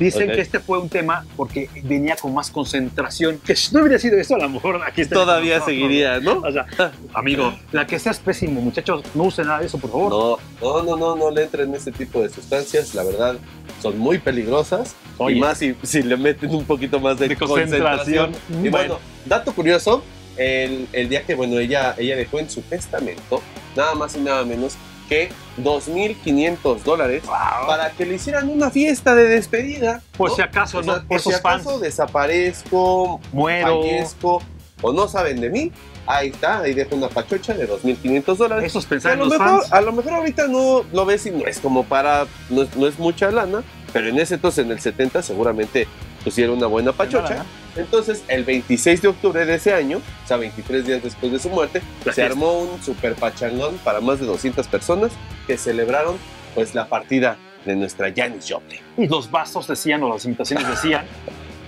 dicen 0.00 0.32
que 0.32 0.40
este 0.40 0.58
fue 0.58 0.78
un 0.80 0.88
tema 0.88 1.24
porque 1.36 1.70
venía 1.84 2.16
con 2.16 2.34
más 2.34 2.50
concentración. 2.50 3.38
Que 3.38 3.54
si 3.54 3.72
no 3.72 3.82
hubiera 3.82 4.00
sido 4.00 4.18
eso, 4.18 4.34
a 4.34 4.38
lo 4.38 4.48
mejor 4.48 4.80
aquí 4.84 5.02
está. 5.02 5.14
Todavía 5.14 5.60
seguiría, 5.60 6.18
¿no? 6.18 6.40
O 6.40 6.50
sea, 6.50 6.66
amigo, 7.14 7.54
la 7.70 7.86
que 7.86 8.00
seas 8.00 8.18
pésimo, 8.18 8.60
muchachos, 8.60 9.02
no 9.14 9.24
use 9.24 9.44
nada 9.44 9.60
de 9.60 9.66
eso, 9.66 9.78
por 9.78 9.90
favor. 9.92 10.10
No, 10.10 10.38
no, 10.60 10.82
no, 10.82 10.96
no, 10.96 11.16
no 11.16 11.30
le 11.30 11.44
entren 11.44 11.72
ese 11.72 11.92
tipo 11.92 12.20
de 12.20 12.28
sustancias, 12.30 12.96
la 12.96 13.04
verdad, 13.04 13.36
son 13.80 13.96
muy 13.96 14.18
peligrosas. 14.18 14.96
Oye. 15.18 15.36
Y 15.36 15.40
más 15.40 15.58
si, 15.58 15.76
si 15.84 16.02
le 16.02 16.16
meten 16.16 16.50
un 16.52 16.64
poquito 16.64 16.98
más 16.98 17.16
de, 17.16 17.28
De 17.28 17.36
concentración. 17.36 18.32
concentración. 18.32 18.64
Y 18.66 18.68
Bueno. 18.70 18.70
bueno, 18.70 18.98
dato 19.24 19.54
curioso, 19.54 20.02
el, 20.36 20.88
el 20.92 21.08
día 21.08 21.22
que 21.22 21.36
bueno, 21.36 21.60
ella, 21.60 21.94
ella 21.96 22.16
dejó 22.16 22.40
en 22.40 22.50
su 22.50 22.60
testamento 22.62 23.40
nada 23.76 23.94
más 23.94 24.14
y 24.16 24.20
nada 24.20 24.44
menos 24.44 24.74
que 25.08 25.30
2.500 25.62 26.82
dólares 26.82 27.22
Wow. 27.26 27.66
para 27.66 27.90
que 27.90 28.06
le 28.06 28.14
hicieran 28.14 28.48
una 28.48 28.70
fiesta 28.70 29.14
de 29.14 29.24
despedida. 29.28 30.02
Por 30.16 30.30
¿no? 30.30 30.36
si 30.36 30.42
acaso, 30.42 30.78
O 30.78 30.82
sea, 30.82 30.92
¿no? 30.94 30.98
por 31.00 31.08
Por 31.08 31.20
si 31.20 31.32
acaso 31.32 31.70
fans. 31.70 31.80
desaparezco, 31.80 33.20
Muero. 33.32 33.80
fallezco 33.82 34.42
o 34.82 34.92
no 34.92 35.08
saben 35.08 35.40
de 35.40 35.50
mí, 35.50 35.72
ahí 36.06 36.28
está, 36.28 36.60
ahí 36.60 36.72
dejo 36.74 36.94
una 36.96 37.08
pachocha 37.08 37.52
de 37.54 37.68
2.500 37.68 38.36
dólares. 38.36 38.64
Esos 38.74 38.86
a 39.04 39.14
lo, 39.14 39.26
mejor, 39.26 39.38
fans. 39.60 39.72
a 39.72 39.80
lo 39.82 39.92
mejor 39.92 40.12
ahorita 40.14 40.46
no 40.46 40.84
lo 40.92 41.04
ves 41.04 41.26
y 41.26 41.30
no 41.32 41.44
es 41.46 41.58
como 41.60 41.84
para, 41.84 42.26
no 42.48 42.62
es, 42.62 42.74
no 42.76 42.86
es 42.86 42.98
mucha 42.98 43.30
lana, 43.30 43.62
pero 43.92 44.08
en 44.08 44.18
ese 44.18 44.34
entonces, 44.36 44.64
en 44.64 44.70
el 44.72 44.80
70, 44.80 45.22
seguramente 45.22 45.86
pusieron 46.24 46.56
una 46.58 46.66
buena 46.66 46.92
pachocha. 46.92 47.44
Entonces, 47.76 48.24
el 48.28 48.44
26 48.44 49.02
de 49.02 49.08
octubre 49.08 49.44
de 49.46 49.54
ese 49.54 49.72
año, 49.72 49.98
o 49.98 50.26
sea, 50.28 50.36
23 50.36 50.86
días 50.86 51.02
después 51.02 51.32
de 51.32 51.38
su 51.38 51.48
muerte, 51.50 51.80
La 52.04 52.12
se 52.12 52.22
fiesta. 52.22 52.32
armó 52.32 52.58
un 52.60 52.82
super 52.82 53.14
pachangón 53.14 53.78
para 53.78 54.00
más 54.00 54.20
de 54.20 54.26
200 54.26 54.66
personas 54.68 55.12
que 55.46 55.56
celebraron 55.56 56.16
pues 56.54 56.74
la 56.74 56.88
partida 56.88 57.36
de 57.64 57.76
nuestra 57.76 58.12
Janis 58.14 58.46
Joplin. 58.48 58.80
Y 58.96 59.06
los 59.06 59.30
vasos 59.30 59.66
decían, 59.66 60.02
o 60.02 60.08
las 60.08 60.24
invitaciones 60.24 60.68
decían, 60.68 61.04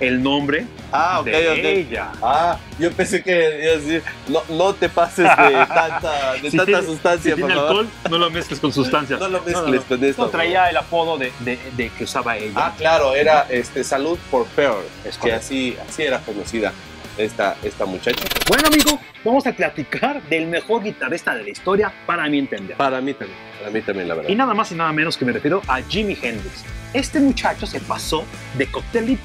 el 0.03 0.23
nombre 0.23 0.67
Ah, 0.93 1.23
de 1.25 1.73
ella. 1.81 2.13
Ah, 2.23 2.59
yo 2.79 2.93
pensé 2.93 3.23
que 3.23 3.61
ibas 3.63 3.77
a 3.77 3.79
decir, 3.81 4.03
no, 4.29 4.43
no 4.51 4.75
te 4.75 4.89
pases 4.91 5.25
de 5.25 5.67
tanta, 5.67 6.33
de 6.35 6.51
Si 6.51 6.57
tanta 6.57 6.65
tiene- 6.67 6.83
sustancia, 6.87 7.35
Si 7.35 7.41
por 7.41 7.49
tiene 7.49 7.55
favor. 7.55 7.71
alcohol, 7.87 7.89
no 8.11 8.19
lo 8.19 8.31
mezcles 8.31 8.61
con 8.61 8.73
sustancias. 8.73 9.19
No 9.19 9.29
lo 9.29 9.41
mezcles 9.43 9.83
con 9.83 10.05
esto. 10.05 10.23
No, 10.25 10.29
traía 10.29 10.69
el 10.69 10.77
apodo 10.77 11.17
de, 11.17 11.33
de- 11.41 11.59
de 11.77 11.89
que 11.91 12.05
usaba 12.05 12.37
ella. 12.37 12.53
Ah, 12.57 12.75
claro, 12.77 13.15
era 13.15 13.47
este, 13.49 13.83
Salud 13.85 14.19
por 14.31 14.45
Pearl, 14.49 14.83
Es 15.05 15.17
que 15.17 15.33
así, 15.33 15.77
así 15.89 16.03
era 16.03 16.19
conocida 16.21 16.73
esta, 17.17 17.57
esta 17.63 17.85
muchacha. 17.87 18.25
Bueno, 18.49 18.69
amigo, 18.69 18.99
vamos 19.25 19.47
a 19.47 19.53
platicar 19.53 20.23
del 20.25 20.47
mejor 20.47 20.83
guitarrista 20.83 21.35
de 21.35 21.45
la 21.45 21.51
historia, 21.51 21.93
para 22.07 22.29
mi 22.29 22.39
entender. 22.39 22.77
Para 22.77 23.01
mí 23.01 23.15
también, 23.15 23.39
para 23.59 23.71
mí 23.71 23.81
también, 23.83 24.09
la 24.09 24.15
verdad. 24.15 24.31
Y 24.31 24.35
nada 24.35 24.53
más 24.53 24.71
y 24.73 24.75
nada 24.75 24.93
menos 24.93 25.17
que 25.17 25.25
me 25.25 25.33
refiero 25.33 25.63
a 25.69 25.81
Jimi 25.83 26.19
Hendrix. 26.21 26.65
Este 26.93 27.19
muchacho 27.21 27.67
se 27.67 27.81
pasó 27.81 28.25
de 28.59 28.67
coctelito. 28.67 29.23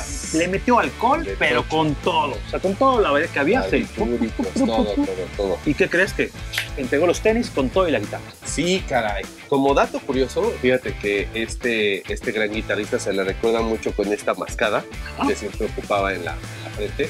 Sea, 0.00 0.38
le 0.38 0.48
metió 0.48 0.78
alcohol, 0.78 1.26
pero 1.38 1.62
tocho. 1.62 1.68
con 1.76 1.94
todo. 1.96 2.32
O 2.46 2.50
sea, 2.50 2.58
con 2.60 2.74
todo 2.74 3.00
la 3.00 3.10
verdad 3.12 3.28
que 3.32 3.38
había. 3.38 3.62
se- 3.62 3.86
Barbitúricos, 3.96 4.46
todo, 4.54 4.84
todo, 4.84 5.06
todo. 5.36 5.58
¿Y 5.66 5.74
qué 5.74 5.88
crees 5.88 6.12
que 6.12 6.30
entregó 6.76 7.06
los 7.06 7.20
tenis 7.20 7.50
con 7.50 7.68
todo 7.68 7.88
y 7.88 7.92
la 7.92 7.98
guitarra? 7.98 8.24
Sí, 8.44 8.82
caray. 8.88 9.24
Como 9.48 9.74
dato 9.74 10.00
curioso, 10.00 10.52
fíjate 10.62 10.94
que 10.94 11.28
este, 11.34 12.10
este 12.12 12.32
gran 12.32 12.50
guitarrista 12.52 12.98
se 12.98 13.12
le 13.12 13.24
recuerda 13.24 13.60
mucho 13.60 13.92
con 13.92 14.12
esta 14.12 14.34
mascada 14.34 14.84
Ah. 15.18 15.26
que 15.28 15.34
siempre 15.34 15.66
ocupaba 15.66 16.12
en 16.14 16.24
la, 16.24 16.32
en 16.32 16.64
la 16.64 16.70
frente. 16.70 17.08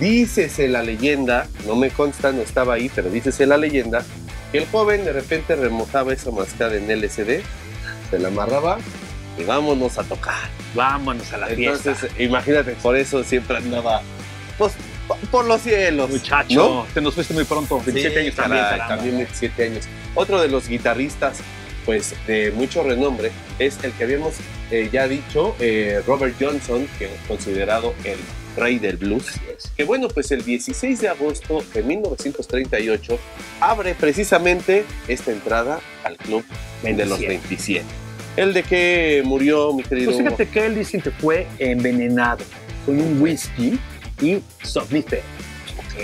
Dícese 0.00 0.68
la 0.68 0.82
leyenda, 0.82 1.48
no 1.66 1.74
me 1.74 1.90
consta, 1.90 2.30
no 2.32 2.42
estaba 2.42 2.74
ahí, 2.74 2.90
pero 2.94 3.10
dícese 3.10 3.46
la 3.46 3.56
leyenda, 3.56 4.04
que 4.52 4.58
el 4.58 4.66
joven 4.68 5.04
de 5.04 5.12
repente 5.12 5.56
remojaba 5.56 6.12
esa 6.12 6.30
mascada 6.30 6.76
en 6.76 6.88
LCD, 6.90 7.42
se 8.10 8.18
la 8.18 8.28
amarraba 8.28 8.78
y 9.38 9.44
vámonos 9.44 9.98
a 9.98 10.04
tocar. 10.04 10.48
Vámonos 10.74 11.32
a 11.32 11.38
la 11.38 11.46
fiesta. 11.48 11.90
Entonces, 11.90 12.10
imagínate, 12.20 12.72
por 12.82 12.96
eso 12.96 13.22
siempre 13.24 13.56
andaba 13.58 14.02
pues, 14.56 14.72
po- 15.06 15.16
por 15.30 15.44
los 15.46 15.60
cielos. 15.62 16.10
Muchacho, 16.10 16.54
¿no? 16.86 16.86
te 16.92 17.00
nos 17.00 17.14
fuiste 17.14 17.34
muy 17.34 17.44
pronto. 17.44 17.76
27 17.84 18.10
Sí, 18.14 18.20
años 18.20 18.34
también. 18.34 18.62
caramba. 18.64 18.88
también 18.88 19.16
27 19.18 19.64
años. 19.64 19.84
Otro 20.14 20.40
de 20.40 20.48
los 20.48 20.68
guitarristas, 20.68 21.38
pues 21.86 22.14
de 22.26 22.50
mucho 22.52 22.82
renombre, 22.82 23.30
es 23.58 23.78
el 23.82 23.92
que 23.92 24.04
habíamos 24.04 24.34
eh, 24.70 24.90
ya 24.92 25.08
dicho, 25.08 25.54
eh, 25.60 26.02
Robert 26.06 26.34
Johnson, 26.38 26.86
que 26.98 27.06
es 27.06 27.10
considerado 27.26 27.94
el 28.04 28.18
rey 28.56 28.78
del 28.78 28.96
blues. 28.96 29.24
Que 29.76 29.84
bueno, 29.84 30.08
pues 30.08 30.30
el 30.32 30.44
16 30.44 31.00
de 31.00 31.08
agosto 31.08 31.64
de 31.72 31.82
1938 31.82 33.18
abre 33.60 33.94
precisamente 33.94 34.84
esta 35.06 35.30
entrada 35.30 35.80
al 36.04 36.16
club 36.16 36.44
de 36.82 37.06
los 37.06 37.18
27. 37.20 37.84
El 38.38 38.54
de 38.54 38.62
que 38.62 39.22
murió, 39.24 39.72
mi 39.72 39.82
querido. 39.82 40.12
Pues 40.12 40.22
fíjate 40.22 40.48
que 40.48 40.66
él 40.66 40.74
dice 40.74 41.00
que 41.00 41.10
fue 41.10 41.46
envenenado 41.58 42.44
con 42.86 43.00
un 43.00 43.20
whisky 43.20 43.78
y 44.20 44.40
somnífero. 44.62 45.22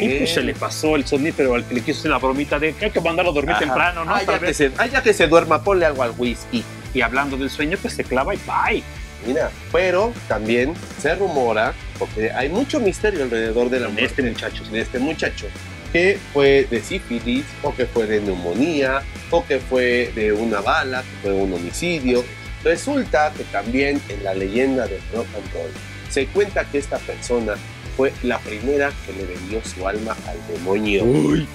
Y 0.00 0.09
pues 0.09 0.31
se 0.35 0.43
le 0.43 0.55
pasó 0.55 0.97
el 0.97 1.07
somnífero 1.07 1.55
al 1.55 1.64
que 1.64 1.75
le 1.75 1.81
quiso 1.81 2.00
hacer 2.00 2.11
la 2.11 2.19
bromita 2.19 2.59
de 2.59 2.73
que 2.73 2.87
hay 2.87 2.91
que 2.91 3.00
mandarlo 3.00 3.31
a 3.31 3.35
dormir 3.35 3.53
Ajá. 3.53 3.61
temprano, 3.64 4.05
¿no? 4.05 4.14
Ah, 4.14 4.23
ya 4.26 4.38
que, 4.41 4.53
se, 4.53 4.73
ah, 4.76 4.87
ya 4.87 5.03
que 5.03 5.12
se 5.14 5.29
duerma, 5.29 5.62
ponle 5.62 5.87
algo 5.87 6.03
al 6.03 6.12
whisky. 6.19 6.64
Y 6.93 7.00
hablando 7.00 7.37
del 7.37 7.49
sueño, 7.49 7.79
pues 7.81 7.95
se 7.95 8.03
clava 8.03 8.35
y 8.35 8.38
bye. 8.38 8.83
Mira, 9.26 9.50
pero 9.73 10.12
también 10.29 10.75
se 11.00 11.14
rumora, 11.14 11.75
porque 11.99 12.31
hay 12.33 12.49
mucho 12.49 12.81
misterio 12.81 13.23
alrededor 13.23 13.71
de 13.71 13.81
la 13.81 13.87
En 13.87 13.95
muerte 13.95 14.07
este 14.11 14.23
muchacho. 14.23 14.64
de 14.64 14.81
este 14.81 14.99
muchacho, 14.99 15.47
que 15.95 16.19
fue 16.33 16.67
de 16.69 16.83
sífilis, 16.83 17.47
o 17.63 17.73
que 17.73 17.87
fue 17.87 18.09
de 18.09 18.21
neumonía, 18.21 19.03
o 19.31 19.47
que 19.47 19.61
fue 19.61 20.11
de 20.17 20.33
una 20.33 20.61
bala, 20.61 21.03
que 21.03 21.29
fue 21.29 21.33
un 21.35 21.53
homicidio. 21.53 22.25
Resulta 22.65 23.33
que 23.33 23.45
también 23.45 24.03
en 24.09 24.25
la 24.25 24.35
leyenda 24.35 24.89
del 24.89 25.01
rock 25.13 25.29
and 25.37 25.53
roll 25.53 25.71
se 26.09 26.27
cuenta 26.27 26.65
que 26.65 26.79
esta 26.79 26.99
persona 26.99 27.55
fue 27.97 28.13
la 28.25 28.41
primera 28.41 28.91
que 29.07 29.13
le 29.13 29.25
vendió 29.25 29.63
su 29.65 29.87
alma 29.87 30.17
al 30.27 30.37
demonio. 30.53 31.05
Uy, 31.05 31.47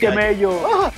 qué 0.00 0.10
mello. 0.10 0.58
¡Ah! 0.72 0.90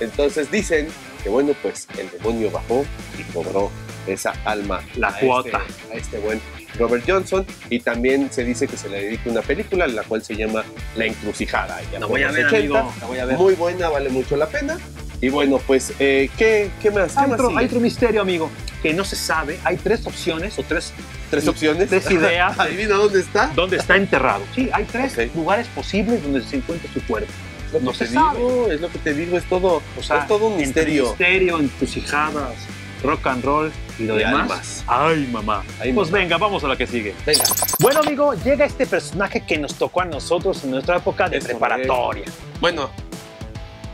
Entonces 0.00 0.50
dicen 0.50 0.88
que 1.22 1.28
bueno, 1.28 1.54
pues 1.62 1.86
el 1.98 2.10
demonio 2.10 2.50
bajó 2.50 2.84
y 3.16 3.22
cobró 3.32 3.70
esa 4.08 4.32
alma 4.44 4.82
La 4.96 5.10
a 5.10 5.20
cuota. 5.20 5.62
Este, 5.68 5.92
a 5.92 5.96
este 5.96 6.18
buen 6.18 6.40
Robert 6.78 7.04
Johnson 7.06 7.44
y 7.68 7.80
también 7.80 8.28
se 8.32 8.44
dice 8.44 8.66
que 8.66 8.76
se 8.76 8.88
le 8.88 9.02
dedica 9.02 9.30
una 9.30 9.42
película 9.42 9.86
la 9.86 10.02
cual 10.02 10.22
se 10.22 10.34
llama 10.36 10.64
La 10.96 11.06
Encrucijada. 11.06 11.80
Ya 11.92 12.00
La 12.00 12.06
voy 12.06 12.22
a 12.22 12.30
ver, 12.30 12.46
80. 12.46 12.56
amigo. 12.58 12.94
La 13.00 13.06
voy 13.06 13.18
a 13.18 13.24
ver. 13.24 13.36
Muy 13.36 13.54
buena, 13.54 13.88
vale 13.88 14.08
mucho 14.10 14.36
la 14.36 14.46
pena. 14.48 14.78
Y 15.22 15.28
bueno, 15.28 15.58
pues, 15.66 15.92
eh, 15.98 16.30
¿qué, 16.38 16.70
¿qué 16.80 16.90
más? 16.90 17.12
¿Qué 17.12 17.20
Hay 17.20 17.26
más 17.26 17.34
otro, 17.38 17.48
sigue? 17.48 17.60
hay 17.60 17.66
otro 17.66 17.80
misterio, 17.80 18.22
amigo, 18.22 18.50
que 18.82 18.94
no 18.94 19.04
se 19.04 19.16
sabe. 19.16 19.58
Hay 19.64 19.76
tres 19.76 20.06
opciones 20.06 20.58
o 20.58 20.62
tres 20.62 20.92
¿Tres 21.30 21.46
opciones? 21.46 21.88
tres 21.90 22.10
ideas. 22.10 22.58
Adivina 22.58 22.94
dónde 22.96 23.20
está. 23.20 23.48
donde 23.54 23.76
está 23.76 23.96
enterrado. 23.96 24.42
Sí, 24.54 24.70
hay 24.72 24.84
tres 24.84 25.14
lugares 25.34 25.66
posibles 25.68 26.22
donde 26.22 26.42
se 26.42 26.56
encuentra 26.56 26.90
su 26.92 27.02
cuerpo. 27.06 27.30
Lo 27.72 27.80
No 27.80 27.92
que 27.92 27.98
se 27.98 28.06
te 28.06 28.14
sabe. 28.14 28.38
digo, 28.38 28.68
es 28.72 28.80
lo 28.80 28.88
que 28.90 28.98
te 28.98 29.12
digo, 29.14 29.36
es 29.36 29.44
todo, 29.44 29.82
O 29.98 30.02
sea, 30.02 30.20
es 30.20 30.26
todo 30.26 30.46
un 30.48 30.56
misterio. 30.56 31.04
Misterio, 31.10 31.60
encrucijadas, 31.60 32.54
rock 33.02 33.26
and 33.26 33.44
roll 33.44 33.72
y 33.98 34.04
lo 34.04 34.16
Y 34.16 34.24
demás. 34.24 34.84
Ay, 34.86 35.28
mamá. 35.32 35.62
Ay, 35.80 35.92
pues 35.92 36.10
mamá. 36.10 36.18
venga, 36.22 36.38
vamos 36.38 36.62
a 36.64 36.68
la 36.68 36.76
que 36.76 36.86
sigue. 36.86 37.14
Venga, 37.26 37.44
Bueno, 37.80 38.00
amigo, 38.00 38.34
llega 38.34 38.64
este 38.64 38.86
personaje 38.86 39.44
que 39.46 39.58
nos 39.58 39.74
tocó 39.74 40.02
a 40.02 40.04
nosotros 40.04 40.62
en 40.64 40.72
nuestra 40.72 40.96
época 40.96 41.28
de 41.28 41.38
Es 41.38 41.44
preparatoria. 41.44 42.24
bueno, 42.60 42.90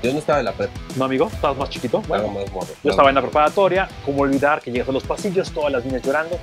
yo 0.03 0.13
no 0.13 0.19
estaba 0.19 0.39
en 0.41 0.45
la 0.45 0.53
prepa, 0.53 0.73
¿No, 0.97 1.05
amigo? 1.07 1.31
¿Estabas 1.33 1.57
más 1.57 1.71
chiquito? 1.71 2.01
Bueno, 2.07 2.29
más 2.29 2.51
morro. 2.53 2.69
yo 2.85 2.91
estaba 2.91 3.09
en 3.09 3.15
la 3.17 3.23
preparatoria. 3.23 3.89
¿Cómo 4.05 4.23
olvidar 4.23 4.61
que 4.61 4.71
llegas 4.71 4.89
a 4.89 4.93
los 4.93 5.03
pasillos, 5.05 5.51
todas 5.53 5.73
las 5.73 5.85
niñas 5.85 6.03
llorando? 6.03 6.39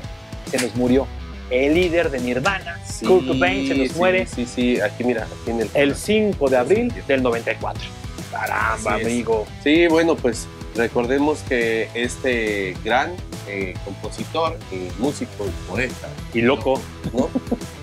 Se 0.49 0.57
nos 0.61 0.75
murió 0.75 1.07
el 1.49 1.73
líder 1.73 2.09
de 2.09 2.19
Nirvana, 2.19 2.79
Sí, 2.85 3.05
Kurt 3.05 3.27
Cobain, 3.27 3.67
se 3.67 3.75
nos 3.75 3.89
sí, 3.89 3.93
muere 3.97 4.25
Sí, 4.25 4.45
sí, 4.45 4.81
aquí 4.81 5.03
mira, 5.03 5.23
aquí 5.41 5.51
en 5.51 5.61
el. 5.61 5.69
el 5.73 5.95
5 5.95 6.49
de 6.49 6.57
abril 6.57 6.93
del 7.07 7.21
94. 7.21 7.83
Caramba, 8.31 8.73
Así 8.73 9.01
es. 9.01 9.07
amigo. 9.07 9.45
Sí, 9.63 9.87
bueno, 9.87 10.15
pues 10.15 10.47
recordemos 10.75 11.39
que 11.39 11.89
este 11.93 12.75
gran 12.83 13.13
eh, 13.47 13.73
compositor 13.85 14.57
y 14.71 14.89
músico 15.01 15.45
y 15.45 15.69
poeta, 15.69 16.09
Y 16.33 16.41
loco. 16.41 16.81
¿no? 17.13 17.29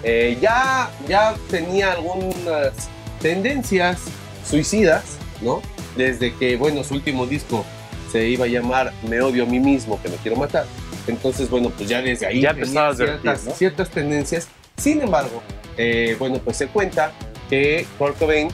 Eh, 0.02 0.38
ya, 0.40 0.90
ya 1.08 1.34
tenía 1.50 1.92
algunas 1.92 2.88
tendencias 3.20 4.00
suicidas, 4.48 5.18
¿no? 5.42 5.60
Desde 5.96 6.34
que, 6.34 6.56
bueno, 6.56 6.82
su 6.84 6.94
último 6.94 7.26
disco 7.26 7.64
se 8.10 8.28
iba 8.28 8.46
a 8.46 8.48
llamar 8.48 8.92
Me 9.08 9.20
odio 9.20 9.44
a 9.44 9.46
mí 9.46 9.60
mismo, 9.60 10.00
que 10.02 10.08
me 10.08 10.16
quiero 10.16 10.36
matar. 10.36 10.66
Entonces, 11.06 11.50
bueno, 11.50 11.70
pues 11.70 11.88
ya 11.88 12.00
desde 12.02 12.26
ahí 12.26 12.40
Ya 12.40 12.54
tenía 12.54 12.94
ciertas, 12.94 13.44
¿no? 13.44 13.52
ciertas 13.52 13.90
tendencias. 13.90 14.48
Sin 14.76 15.00
embargo, 15.02 15.42
eh, 15.76 16.16
bueno, 16.18 16.38
pues 16.42 16.56
se 16.56 16.66
cuenta 16.68 17.12
que 17.48 17.86
Kurt 17.98 18.18
Cobain 18.18 18.48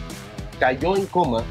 cayó 0.58 0.96
en 0.96 1.06
coma 1.06 1.44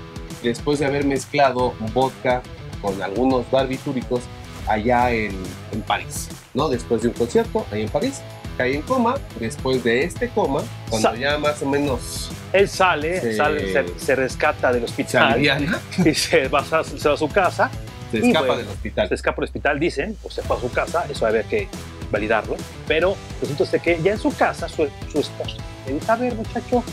después 0.44 0.80
de 0.80 0.86
haber 0.86 1.06
mezclado 1.06 1.74
vodka 1.94 2.42
con 2.86 3.02
algunos 3.02 3.50
barbitúricos 3.52 4.22
allá 4.68 5.12
en, 5.12 5.32
en 5.72 5.82
París, 5.82 6.30
¿no? 6.54 6.70
Después 6.70 7.02
de 7.02 7.10
un 7.10 7.14
concierto 7.16 7.66
ahí 7.72 7.82
en 7.84 7.90
París, 7.90 8.22
cae 8.58 8.76
en 8.76 8.82
coma. 8.84 9.16
Después 9.40 9.84
de 9.84 10.04
este 10.04 10.30
coma, 10.30 10.62
cuando 10.90 11.10
Sa- 11.12 11.16
ya 11.16 11.38
más 11.38 11.62
o 11.62 11.66
menos 11.68 12.30
Él 12.54 12.70
sale, 12.70 13.20
Se- 13.22 13.36
sale, 13.38 13.74
se, 13.74 14.00
se 14.00 14.16
rescata 14.16 14.72
del 14.72 14.82
se 14.82 14.86
hospital 14.86 15.34
aliviana, 15.34 15.80
y 16.06 16.14
se 16.14 16.48
va, 16.48 16.60
a, 16.60 16.84
se 16.84 17.08
va 17.10 17.14
a 17.16 17.18
su 17.18 17.28
casa, 17.30 17.70
se 18.12 18.20
escapa 18.20 18.46
bueno, 18.48 18.62
del 18.62 18.68
hospital. 18.70 19.08
se 19.10 19.16
escapa 19.16 19.36
del 19.38 19.44
hospital, 19.46 19.80
dicen, 19.80 20.18
o 20.24 20.30
se 20.30 20.42
fue 20.42 20.58
a 20.58 20.60
su 20.62 20.72
casa, 20.72 21.06
eso 21.10 21.26
había 21.26 21.44
que 21.44 21.68
validarlo, 22.12 22.56
pero 22.88 23.16
resulta 23.42 23.78
que 23.80 24.00
ya 24.02 24.12
en 24.14 24.20
su 24.20 24.32
casa 24.36 24.70
su, 24.70 24.88
su 25.12 25.20
esposa 25.20 25.58
le 25.88 25.94
dice, 25.96 26.12
a 26.12 26.16
ver 26.16 26.34
muchacho, 26.36 26.84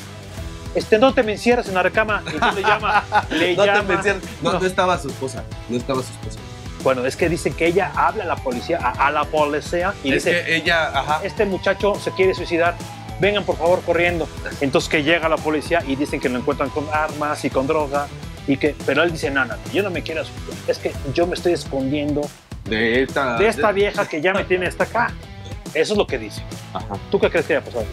este, 0.74 0.98
no 0.98 1.12
te 1.14 1.22
me 1.22 1.32
encierres 1.32 1.68
en 1.68 1.74
la 1.74 1.82
recama, 1.82 2.22
y 2.26 2.34
entonces 2.34 2.62
le 2.62 2.68
llama, 2.68 3.04
le 3.30 3.56
No, 3.56 3.62
te 3.62 3.66
llama, 3.68 3.82
menciono- 3.94 4.20
no, 4.42 4.52
no. 4.52 4.60
no 4.60 4.66
estaba 4.66 4.98
su 4.98 5.08
esposa, 5.08 5.44
no 5.68 5.76
estaba 5.76 6.02
su 6.02 6.10
esposa. 6.12 6.38
bueno, 6.82 7.04
es 7.06 7.16
que 7.16 7.28
dicen 7.28 7.54
que 7.54 7.66
ella 7.66 7.92
habla 7.94 8.24
a 8.24 8.26
la 8.26 8.36
policía, 8.36 8.78
a, 8.82 9.06
a 9.06 9.10
la 9.10 9.24
policía, 9.24 9.94
y 10.02 10.08
es 10.12 10.24
dice, 10.24 10.44
que 10.44 10.56
ella, 10.56 10.88
ajá, 10.98 11.20
este 11.24 11.44
muchacho 11.46 11.94
se 12.02 12.10
quiere 12.12 12.34
suicidar, 12.34 12.74
vengan 13.20 13.44
por 13.44 13.56
favor 13.56 13.80
corriendo. 13.82 14.28
Entonces 14.60 14.90
que 14.90 15.02
llega 15.04 15.28
la 15.28 15.36
policía 15.36 15.82
y 15.86 15.94
dicen 15.96 16.18
que 16.20 16.28
lo 16.28 16.38
encuentran 16.38 16.70
con 16.70 16.86
armas 16.92 17.44
y 17.44 17.50
con 17.50 17.66
droga. 17.68 18.08
Y 18.48 18.56
que, 18.56 18.74
pero 18.84 19.04
él 19.04 19.12
dice, 19.12 19.30
no, 19.30 19.44
no, 19.44 19.54
yo 19.72 19.84
no 19.84 19.90
me 19.90 20.02
quiero 20.02 20.24
suicidar. 20.24 20.56
Es 20.66 20.78
que 20.78 20.92
yo 21.14 21.28
me 21.28 21.34
estoy 21.34 21.52
escondiendo 21.52 22.22
de 22.64 23.04
esta, 23.04 23.36
de 23.38 23.46
esta 23.46 23.70
vieja 23.70 24.08
que 24.08 24.20
ya 24.20 24.34
me 24.34 24.42
tiene 24.42 24.66
hasta 24.66 24.82
acá. 24.82 25.12
Eso 25.74 25.92
es 25.94 25.98
lo 25.98 26.04
que 26.08 26.18
dice. 26.18 26.42
Ajá. 26.74 26.96
¿Tú 27.12 27.20
qué 27.20 27.30
crees 27.30 27.46
que 27.46 27.54
haya 27.56 27.64
pasado? 27.64 27.84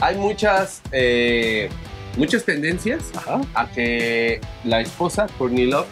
Hay 0.00 0.16
muchas, 0.16 0.80
eh, 0.92 1.68
muchas 2.16 2.44
tendencias 2.44 3.04
Ajá. 3.16 3.40
a 3.54 3.68
que 3.70 4.40
la 4.64 4.80
esposa, 4.80 5.26
Courtney 5.38 5.66
Love, 5.66 5.86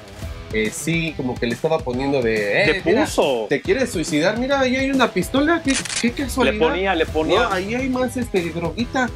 eh, 0.52 0.70
sí, 0.74 1.12
como 1.16 1.34
que 1.34 1.46
le 1.46 1.54
estaba 1.54 1.78
poniendo 1.78 2.22
de, 2.22 2.62
eh, 2.62 2.66
Le 2.66 2.82
mira, 2.84 3.04
puso. 3.04 3.46
¿te 3.50 3.60
quieres 3.60 3.90
suicidar? 3.90 4.38
Mira, 4.38 4.60
ahí 4.60 4.76
hay 4.76 4.90
una 4.90 5.10
pistola, 5.12 5.62
qué, 5.62 5.74
qué 6.00 6.08
Le 6.08 6.14
casualidad. 6.14 6.58
ponía, 6.68 6.94
le 6.94 7.04
ponía, 7.06 7.42
No, 7.42 7.52
ahí 7.52 7.74
hay 7.74 7.88
más 7.90 8.16
este, 8.16 8.40
droguita. 8.50 9.10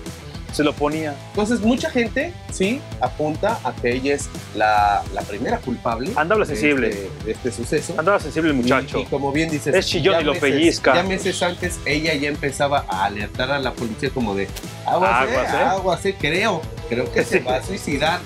se 0.53 0.63
lo 0.63 0.75
ponía. 0.75 1.15
Entonces, 1.31 1.61
mucha 1.61 1.89
gente 1.89 2.35
sí 2.53 2.83
apunta 3.01 3.59
a 3.65 3.73
que 3.75 3.95
ella 3.95 4.15
es 4.15 4.29
la, 4.55 5.03
la 5.15 5.23
primera 5.23 5.57
culpable 5.57 6.11
Andaba 6.15 6.41
de 6.45 6.47
sensible. 6.49 6.89
este, 6.91 7.25
de 7.25 7.33
este 7.33 7.51
suceso. 7.53 7.95
Andaba 7.97 8.21
sensible 8.21 8.51
el 8.51 8.57
muchacho. 8.57 8.99
Y, 8.99 9.03
y 9.03 9.05
como 9.07 9.33
bien 9.33 9.49
dices, 9.49 9.75
Es 9.75 9.87
chillón 9.87 10.21
y 10.21 10.25
lo 10.25 10.35
meses- 10.35 10.51
pellizca. 10.51 10.95
Ya 10.97 11.03
meses 11.05 11.43
antes, 11.43 11.81
ella 11.87 12.13
ya 12.13 12.29
empezaba 12.29 12.85
a 12.87 13.07
alertar 13.07 13.51
a 13.51 13.59
la 13.61 13.73
policía 13.73 14.11
como 14.11 14.35
de 14.35 14.47
aguas, 14.87 15.11
eh, 15.11 15.37
Aguas, 15.37 15.55
eh". 15.55 15.57
aguas, 15.57 16.07
eh, 16.07 16.17
creo, 16.19 16.61
creo 16.89 17.13
que 17.13 17.25
se 17.25 17.41
va 17.41 17.57
a 17.57 17.63
suicidar, 17.63 18.21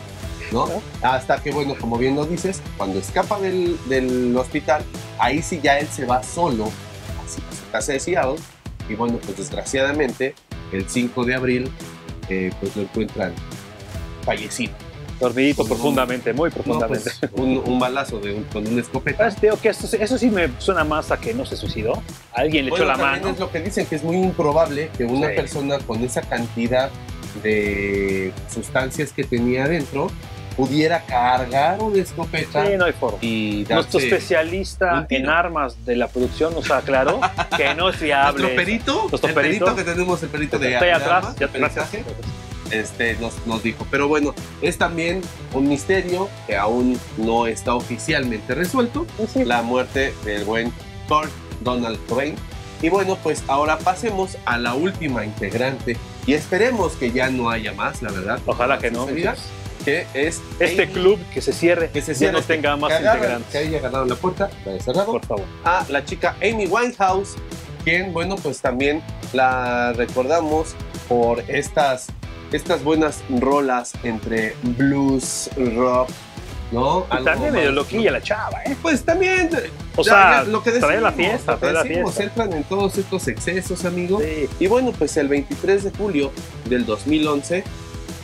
¿no? 0.53 0.67
Hasta 1.03 1.43
que, 1.43 1.51
bueno, 1.53 1.75
como 1.81 1.99
bien 1.99 2.17
lo 2.17 2.25
dices, 2.27 2.63
cuando 2.77 2.99
escapa 2.99 3.39
del, 3.39 3.79
del 3.89 4.37
hospital, 4.37 4.85
ahí 5.19 5.43
sí 5.43 5.61
ya 5.63 5.79
él 5.79 5.89
se 5.89 6.05
va 6.05 6.23
solo 6.23 6.71
así, 7.25 7.43
a 7.51 7.55
su 7.55 7.71
casa 7.71 7.93
de 7.93 8.01
Seattle. 8.01 8.37
Y 8.89 8.95
bueno, 8.95 9.19
pues 9.25 9.37
desgraciadamente, 9.39 10.35
el 10.73 10.89
5 10.89 11.25
de 11.25 11.35
abril, 11.35 11.73
eh, 12.29 12.53
pues 12.61 12.77
lo 12.77 12.83
encuentran 12.83 13.33
fallecido. 14.25 14.75
Dormidito 15.21 15.63
Como- 15.63 15.69
profundamente, 15.75 16.33
muy 16.33 16.51
No, 16.51 16.55
profundamente. 16.55 17.11
pues, 17.21 17.33
un, 17.35 17.63
un 17.65 17.79
balazo 17.79 18.19
de 18.21 18.35
un- 18.35 18.45
con 18.45 18.67
una 18.67 18.81
escopeta. 18.81 19.19
¿Sabes, 19.19 19.37
Teo, 19.37 19.59
que 19.61 19.69
esto, 19.71 19.89
eso 19.99 20.19
sí 20.19 20.29
me 20.31 20.51
suena 20.59 20.85
más 20.85 21.11
a 21.11 21.17
que 21.19 21.33
no 21.33 21.47
se 21.47 21.57
suicidó? 21.57 22.03
Alguien 22.35 22.67
le 22.67 22.71
Bueno, 22.71 22.85
echó 22.85 22.93
la 22.93 22.99
mano. 22.99 23.29
es 23.31 23.39
lo 23.39 23.51
que 23.51 23.61
dicen, 23.61 23.87
que 23.87 23.97
es 23.97 24.05
muy 24.05 24.17
improbable 24.17 24.91
que 24.97 25.05
una 25.05 25.29
Sí. 25.31 25.37
persona 25.37 25.79
con 25.79 26.03
esa 26.05 26.21
cantidad 26.23 26.91
de 27.43 28.33
sustancias 28.53 29.13
que 29.13 29.25
tenía 29.25 29.65
adentro 29.65 30.11
pudiera 30.57 31.03
cargar 31.05 31.83
una 31.83 31.99
escopeta 32.01 32.65
Sí, 32.67 32.73
no 32.79 32.87
hay 32.87 32.93
forma. 32.95 33.19
y 33.21 33.67
Nuestro 33.69 34.01
especialista 34.01 35.01
un 35.01 35.15
en 35.15 35.29
armas 35.29 35.85
de 35.85 35.97
la 35.97 36.09
producción 36.09 36.55
nos 36.55 36.71
aclaró 36.71 37.21
que 37.59 37.75
no 37.75 37.91
es 37.91 37.97
fiable. 37.97 38.41
Nuestro 38.41 38.57
perito, 38.57 39.07
Nuestro 39.11 39.29
el 39.29 39.35
perito. 39.35 39.65
perito 39.67 39.77
que 39.77 39.85
tenemos, 39.93 40.23
el 40.23 40.29
perito 40.31 40.59
de 40.59 40.69
de 40.69 40.77
atrás, 40.77 41.03
armas, 41.03 41.37
ya 41.39 41.47
atrás. 41.47 41.73
peritaje, 41.75 42.05
este, 42.71 43.15
nos, 43.17 43.35
nos 43.47 43.63
dijo. 43.63 43.87
Pero 43.91 44.09
bueno, 44.09 44.35
es 44.63 44.79
también 44.79 45.21
un 45.53 45.69
misterio 45.69 46.29
que 46.47 46.57
aún 46.57 46.99
no 47.17 47.47
está 47.47 47.75
oficialmente 47.75 48.55
resuelto, 48.55 49.07
Sí. 49.33 49.45
la 49.45 49.63
muerte 49.63 50.15
del 50.25 50.45
buen 50.45 50.73
Kurt 51.09 51.31
Donald 51.63 51.99
Cobain. 52.09 52.35
Y 52.83 52.89
bueno, 52.91 53.17
pues 53.23 53.43
ahora 53.49 53.79
pasemos 53.79 54.37
a 54.45 54.59
la 54.59 54.75
última 54.75 55.25
integrante 55.25 55.97
y 56.27 56.35
esperemos 56.35 56.93
que 56.93 57.11
ya 57.11 57.31
no 57.31 57.49
haya 57.51 57.73
más, 57.73 58.03
la 58.03 58.11
verdad. 58.13 58.39
Ojalá 58.47 58.79
que 58.79 58.91
no. 58.91 59.07
Que 59.85 60.05
es 60.15 60.43
Este 60.59 60.83
Amy, 60.83 60.93
club 60.93 61.19
que 61.33 61.41
se 61.41 61.53
cierre, 61.53 61.91
que 61.91 62.03
se 62.03 62.13
ya 62.13 62.19
cierre, 62.19 62.33
no 62.33 62.43
tenga 62.43 62.77
más 62.77 62.89
que 62.91 62.97
agarra- 62.97 63.17
integrantes. 63.19 63.53
Que 63.53 63.59
haya 63.59 63.79
agarrado 63.79 64.05
la 64.05 64.15
puerta, 64.17 64.51
la 64.65 64.73
haya 64.73 64.83
cerrado. 64.83 65.13
Por 65.13 65.25
favor. 65.25 65.45
a 65.65 65.87
la 65.89 66.05
chica 66.05 66.35
Amy 66.43 66.67
Winehouse, 66.67 67.37
quien, 67.85 68.13
bueno, 68.13 68.35
pues 68.37 68.61
también 68.61 69.01
la 69.33 69.93
recordamos 69.93 70.75
por 71.09 71.41
estas, 71.49 72.09
estas 72.53 72.83
buenas 72.85 73.23
rolas 73.29 73.93
entre 74.03 74.55
blues, 74.63 75.51
rock, 75.75 76.09
¿no? 76.73 77.07
Y 77.11 77.13
Algo 77.15 77.25
también 77.25 77.53
medio 77.53 77.73
loquilla 77.73 78.11
la 78.13 78.21
chava, 78.23 78.63
¿eh? 78.65 78.77
Pues 78.83 79.05
también, 79.05 79.51
O 79.97 80.05
sea, 80.05 80.43
lo 80.45 80.63
que 80.63 80.73
trae 80.73 81.01
la 81.01 81.11
decimos, 81.11 81.31
fiesta, 81.33 81.53
lo 81.53 81.59
que 81.59 81.61
trae 81.61 81.73
la 81.73 81.83
decimos, 81.85 82.15
fiesta. 82.15 82.25
entran 82.43 82.53
en 82.59 82.65
todos 82.65 82.99
estos 82.99 83.29
excesos, 83.29 83.85
amigo. 83.85 84.21
Sí. 84.21 84.49
Y 84.61 84.67
bueno, 84.67 84.93
pues 84.93 85.17
el 85.17 85.29
23 85.29 85.85
de 85.85 85.91
julio 85.93 86.33
del 86.67 86.85
2011, 86.87 87.65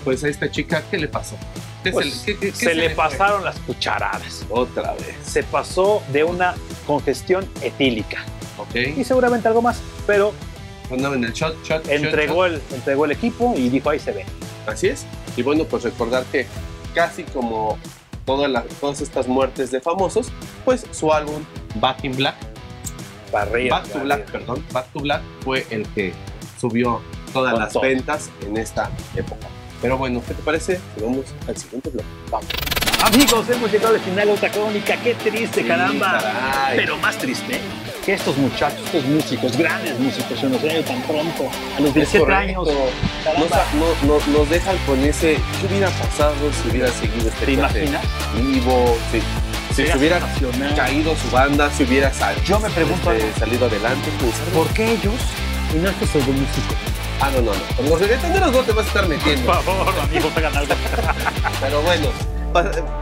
pues 0.05 0.25
a 0.25 0.29
esta 0.29 0.51
chica, 0.51 0.83
¿qué 0.91 0.99
le 0.99 1.09
pasó? 1.09 1.37
¿Qué 1.85 1.91
Pues, 1.93 2.13
se, 2.15 2.19
le- 2.19 2.25
qué- 2.25 2.39
qué- 2.39 2.53
qué 2.53 2.57
se 2.57 2.75
le 2.75 2.91
fue? 2.91 2.97
pasaron 3.09 3.45
las 3.45 3.59
cucharadas. 3.61 4.45
Otra 4.51 4.93
vez, 4.95 5.17
Se 5.25 5.43
pasó 5.43 6.03
de 6.13 6.23
una 6.25 6.55
congestión 6.87 7.49
etílica. 7.61 8.19
Y 8.75 9.01
¿ok? 9.01 9.05
seguramente 9.05 9.49
algo 9.49 9.63
más, 9.63 9.81
pero 10.07 10.33
En 10.93 11.25
el 11.25 11.33
shot, 11.33 11.55
shot, 11.65 11.85
shot, 11.85 11.89
entregó 11.89 12.45
el, 12.47 12.61
entregó 12.73 13.05
el 13.07 13.13
equipo 13.13 13.55
y 13.57 13.69
dijo 13.69 13.91
ahí 13.91 13.99
se 13.99 14.13
ve. 14.13 14.25
Así 14.67 14.89
es. 14.89 15.07
Y 15.37 15.43
bueno, 15.43 15.65
pues 15.65 15.83
recordar 15.85 16.25
que 16.27 16.47
casi 16.95 17.25
como 17.25 17.79
todas, 18.27 18.51
las, 18.51 18.67
todas 18.81 19.01
estas 19.01 19.27
muertes 19.27 19.71
de 19.71 19.81
famosos, 19.81 20.31
pues 20.65 20.85
su 20.91 21.13
álbum 21.13 21.43
Back 21.77 22.05
in 22.05 22.15
Black, 22.17 22.37
arriba. 23.33 23.81
Back 23.81 23.93
to 23.93 23.99
Black, 24.01 24.31
perdón, 24.31 24.65
Back 24.73 24.87
to 24.93 25.01
Black 25.01 25.23
fue 25.43 25.67
el 25.71 25.87
que 25.89 26.13
subió 26.61 27.01
todas 27.33 27.53
Con 27.55 27.63
las 27.63 27.73
todo. 27.73 27.83
ventas 27.83 28.31
en 28.47 28.57
esta 28.59 28.91
época. 29.17 29.47
Pero 29.81 29.97
bueno, 29.99 30.23
¿qué 30.29 30.35
te 30.35 30.43
parece? 30.43 30.79
Vamos 31.01 31.25
al 31.49 31.57
siguiente 31.57 31.91
bloque. 31.91 32.07
Vamos. 32.31 32.47
Amigos, 33.03 33.49
hemos 33.51 33.73
llegado 33.73 33.95
al 33.95 34.01
final 34.01 34.29
de 34.29 34.33
otra 34.35 34.51
crónica. 34.53 34.97
Qué 35.03 35.15
triste, 35.15 35.63
Sí, 35.63 35.67
caramba. 35.67 36.19
caray. 36.21 36.77
Pero 36.77 36.97
más 36.99 37.19
triste 37.19 37.59
que 38.05 38.15
estos 38.15 38.37
muchachos, 38.37 38.81
estos 38.87 39.05
músicos, 39.05 39.57
grandes 39.57 39.99
músicos, 39.99 40.39
se 40.39 40.49
nos 40.49 40.61
tan 40.61 41.03
pronto, 41.03 41.51
a 41.77 41.81
los 41.81 41.89
Es 41.91 41.95
17 41.95 42.19
correcto. 42.19 42.61
años. 42.63 42.69
Nos, 44.07 44.27
nos 44.29 44.51
dejan 44.51 44.77
con 44.87 45.03
ese, 45.05 45.35
¿qué 45.61 45.67
hubiera 45.69 45.89
pasado 45.91 46.35
si 46.63 46.71
hubiera 46.71 46.89
seguido 46.91 47.29
este 47.29 47.47
¿Te 47.47 47.53
imaginas? 47.53 48.03
vivo? 48.35 48.97
Si, 49.13 49.21
si 49.75 49.87
se 49.91 49.97
hubiera 49.97 50.21
caído 50.77 51.15
su 51.17 51.31
banda, 51.31 51.71
si 51.71 51.85
hubiera 51.85 52.13
sal- 52.13 52.37
Yo 52.45 52.59
me 52.61 52.69
pregunto 52.71 53.13
este, 53.13 53.39
salido 53.39 53.67
adelante. 53.67 54.11
¿Por 54.53 54.67
qué 54.69 54.93
ellos 54.93 55.15
y 55.75 55.79
no 55.79 55.89
estos 55.89 56.11
pseudomúsicos? 56.11 56.77
Ah, 57.21 57.31
no, 57.35 57.41
no, 57.41 57.53
no. 57.53 57.77
Con 57.77 57.89
los 57.89 58.01
reggaetoneros 58.01 58.53
no 58.53 58.59
te 58.63 58.73
vas 58.73 58.85
a 58.85 58.89
estar 58.89 59.09
metiendo. 59.09 59.47
Por 59.47 59.63
favor, 59.63 59.95
amigos, 60.01 60.33
hagan 60.37 60.57
algo. 60.57 60.75
Pero 61.61 61.83
bueno, 61.83 62.09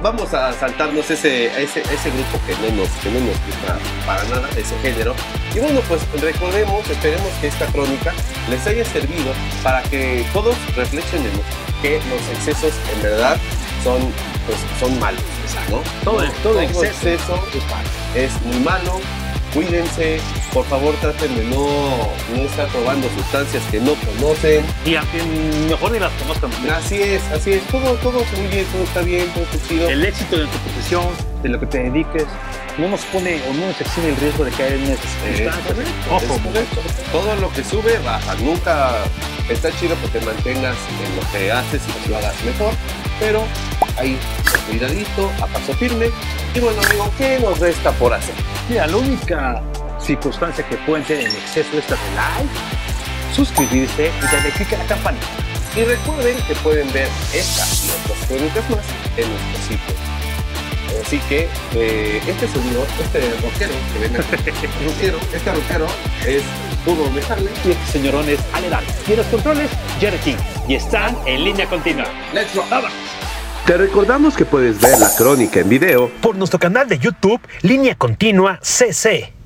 vamos 0.02 0.32
a 0.34 0.52
saltarnos 0.52 1.10
ese, 1.10 1.46
ese, 1.62 1.80
ese 1.80 2.10
grupo 2.10 2.38
que 2.46 2.52
no, 2.54 2.82
nos, 2.82 2.88
que 3.02 3.10
no 3.10 3.20
nos 3.20 3.36
gusta 3.46 3.78
para 4.06 4.22
nada, 4.24 4.48
ese 4.56 4.76
género. 4.80 5.14
Y 5.54 5.60
bueno, 5.60 5.80
pues 5.88 6.00
recordemos, 6.20 6.88
esperemos 6.88 7.28
que 7.40 7.48
esta 7.48 7.66
crónica 7.66 8.12
les 8.48 8.66
haya 8.66 8.84
servido 8.84 9.32
para 9.62 9.82
que 9.82 10.24
todos 10.32 10.54
reflexionemos 10.76 11.40
que 11.82 12.00
los 12.08 12.38
excesos 12.38 12.72
en 12.94 13.02
verdad 13.02 13.36
son, 13.82 14.00
pues, 14.46 14.58
son 14.78 14.98
malos, 15.00 15.22
¿no? 15.70 15.82
Todo, 16.04 16.22
No, 16.24 16.32
todo 16.42 16.60
exceso. 16.60 16.84
exceso 16.84 17.44
es 18.14 18.30
muy 18.42 18.60
malo. 18.60 19.00
Cuídense, 19.54 20.20
por 20.52 20.64
favor 20.66 20.94
traten 21.00 21.34
de 21.36 21.44
no, 21.44 21.66
no 22.34 22.42
estar 22.42 22.66
probando 22.68 23.08
sustancias 23.10 23.62
que 23.70 23.80
no 23.80 23.94
conocen. 23.94 24.64
Y 24.84 24.94
aunque 24.96 25.22
mejor 25.68 25.92
ni 25.92 25.98
las 25.98 26.12
conozcan. 26.14 26.50
Así 26.70 27.00
es, 27.02 27.22
así 27.32 27.52
es, 27.52 27.62
todo, 27.68 27.94
todo 27.96 28.22
muy 28.36 28.46
bien, 28.48 28.64
todo 28.66 28.82
está 28.84 29.00
bien, 29.02 29.26
todo 29.32 29.44
está 29.44 29.68
chido. 29.68 29.88
El 29.88 30.04
éxito 30.04 30.38
de 30.38 30.44
tu 30.46 30.58
profesión, 30.58 31.06
de 31.42 31.48
lo 31.48 31.60
que 31.60 31.66
te 31.66 31.78
dediques, 31.84 32.24
no 32.78 32.88
nos 32.88 33.00
pone 33.06 33.40
o 33.48 33.52
no 33.54 33.66
nos 33.66 33.80
exime 33.80 34.08
el 34.10 34.16
riesgo 34.16 34.44
de 34.44 34.50
caer 34.52 34.74
en 34.74 34.82
esas 34.84 35.04
Es 35.04 35.36
circunstancias. 35.36 35.66
correcto, 35.66 36.14
Ojo. 36.32 36.40
Todo 37.12 37.36
lo 37.36 37.52
que 37.52 37.64
sube 37.64 37.98
baja. 38.04 38.34
Nunca 38.36 38.90
está 39.48 39.70
chido 39.78 39.96
que 40.00 40.18
te 40.18 40.24
mantengas 40.24 40.76
en 41.04 41.16
lo 41.16 41.32
que 41.32 41.52
haces 41.52 41.80
y 41.88 42.02
que 42.04 42.08
lo 42.10 42.16
hagas 42.18 42.34
mejor. 42.44 42.72
Pero 43.18 43.44
ahí, 43.98 44.16
cuidadito, 44.68 45.30
a 45.42 45.46
paso 45.46 45.74
firme. 45.74 46.06
Y 46.54 46.60
bueno, 46.60 46.80
amigo, 46.88 47.10
¿qué 47.18 47.38
nos 47.40 47.58
resta 47.58 47.92
por 47.92 48.14
hacer? 48.14 48.34
Mira, 48.68 48.86
la 48.86 48.96
única 48.96 49.62
circunstancia 50.10 50.66
que 50.66 50.76
pueden 50.78 51.04
tener 51.04 51.26
en 51.26 51.36
exceso 51.36 51.78
es 51.78 51.88
darle 51.88 52.04
like, 52.16 52.50
suscribirse 53.32 54.10
y 54.18 54.34
darle 54.34 54.50
clic 54.50 54.72
a 54.72 54.78
la 54.78 54.84
campanita. 54.86 55.26
Y 55.76 55.84
recuerden 55.84 56.36
que 56.48 56.54
pueden 56.56 56.92
ver 56.92 57.08
esta 57.32 57.64
y 57.64 57.90
otras 58.02 58.26
crónicas 58.26 58.70
más 58.70 58.84
en 59.16 59.28
nuestro 59.30 59.62
sitio. 59.68 59.94
Así 61.00 61.18
que 61.28 61.48
eh, 61.74 62.20
este 62.26 62.48
señor, 62.48 62.86
este 63.00 63.20
rockero 63.40 63.72
que 63.92 63.98
ven 64.00 64.14
rockero, 64.84 65.18
este 65.32 65.52
rockero 65.52 65.86
es 66.26 66.42
Hugo 66.84 67.08
Mejarle. 67.12 67.50
Y 67.64 67.70
este 67.70 67.92
señorón 67.92 68.28
es 68.28 68.40
Aledán. 68.52 68.82
Y 69.06 69.12
en 69.12 69.18
los 69.18 69.26
controles, 69.28 69.70
Jerry 70.00 70.18
King. 70.18 70.36
Y 70.66 70.74
están 70.74 71.16
en 71.26 71.44
línea 71.44 71.68
continua. 71.68 72.06
Let's 72.34 72.52
rock. 72.56 72.90
Te 73.64 73.76
recordamos 73.76 74.36
que 74.36 74.44
puedes 74.44 74.80
ver 74.80 74.98
la 74.98 75.14
crónica 75.16 75.60
en 75.60 75.68
video 75.68 76.10
por 76.20 76.34
nuestro 76.34 76.58
canal 76.58 76.88
de 76.88 76.98
YouTube 76.98 77.40
Línea 77.62 77.94
Continua 77.94 78.58
CC. 78.60 79.39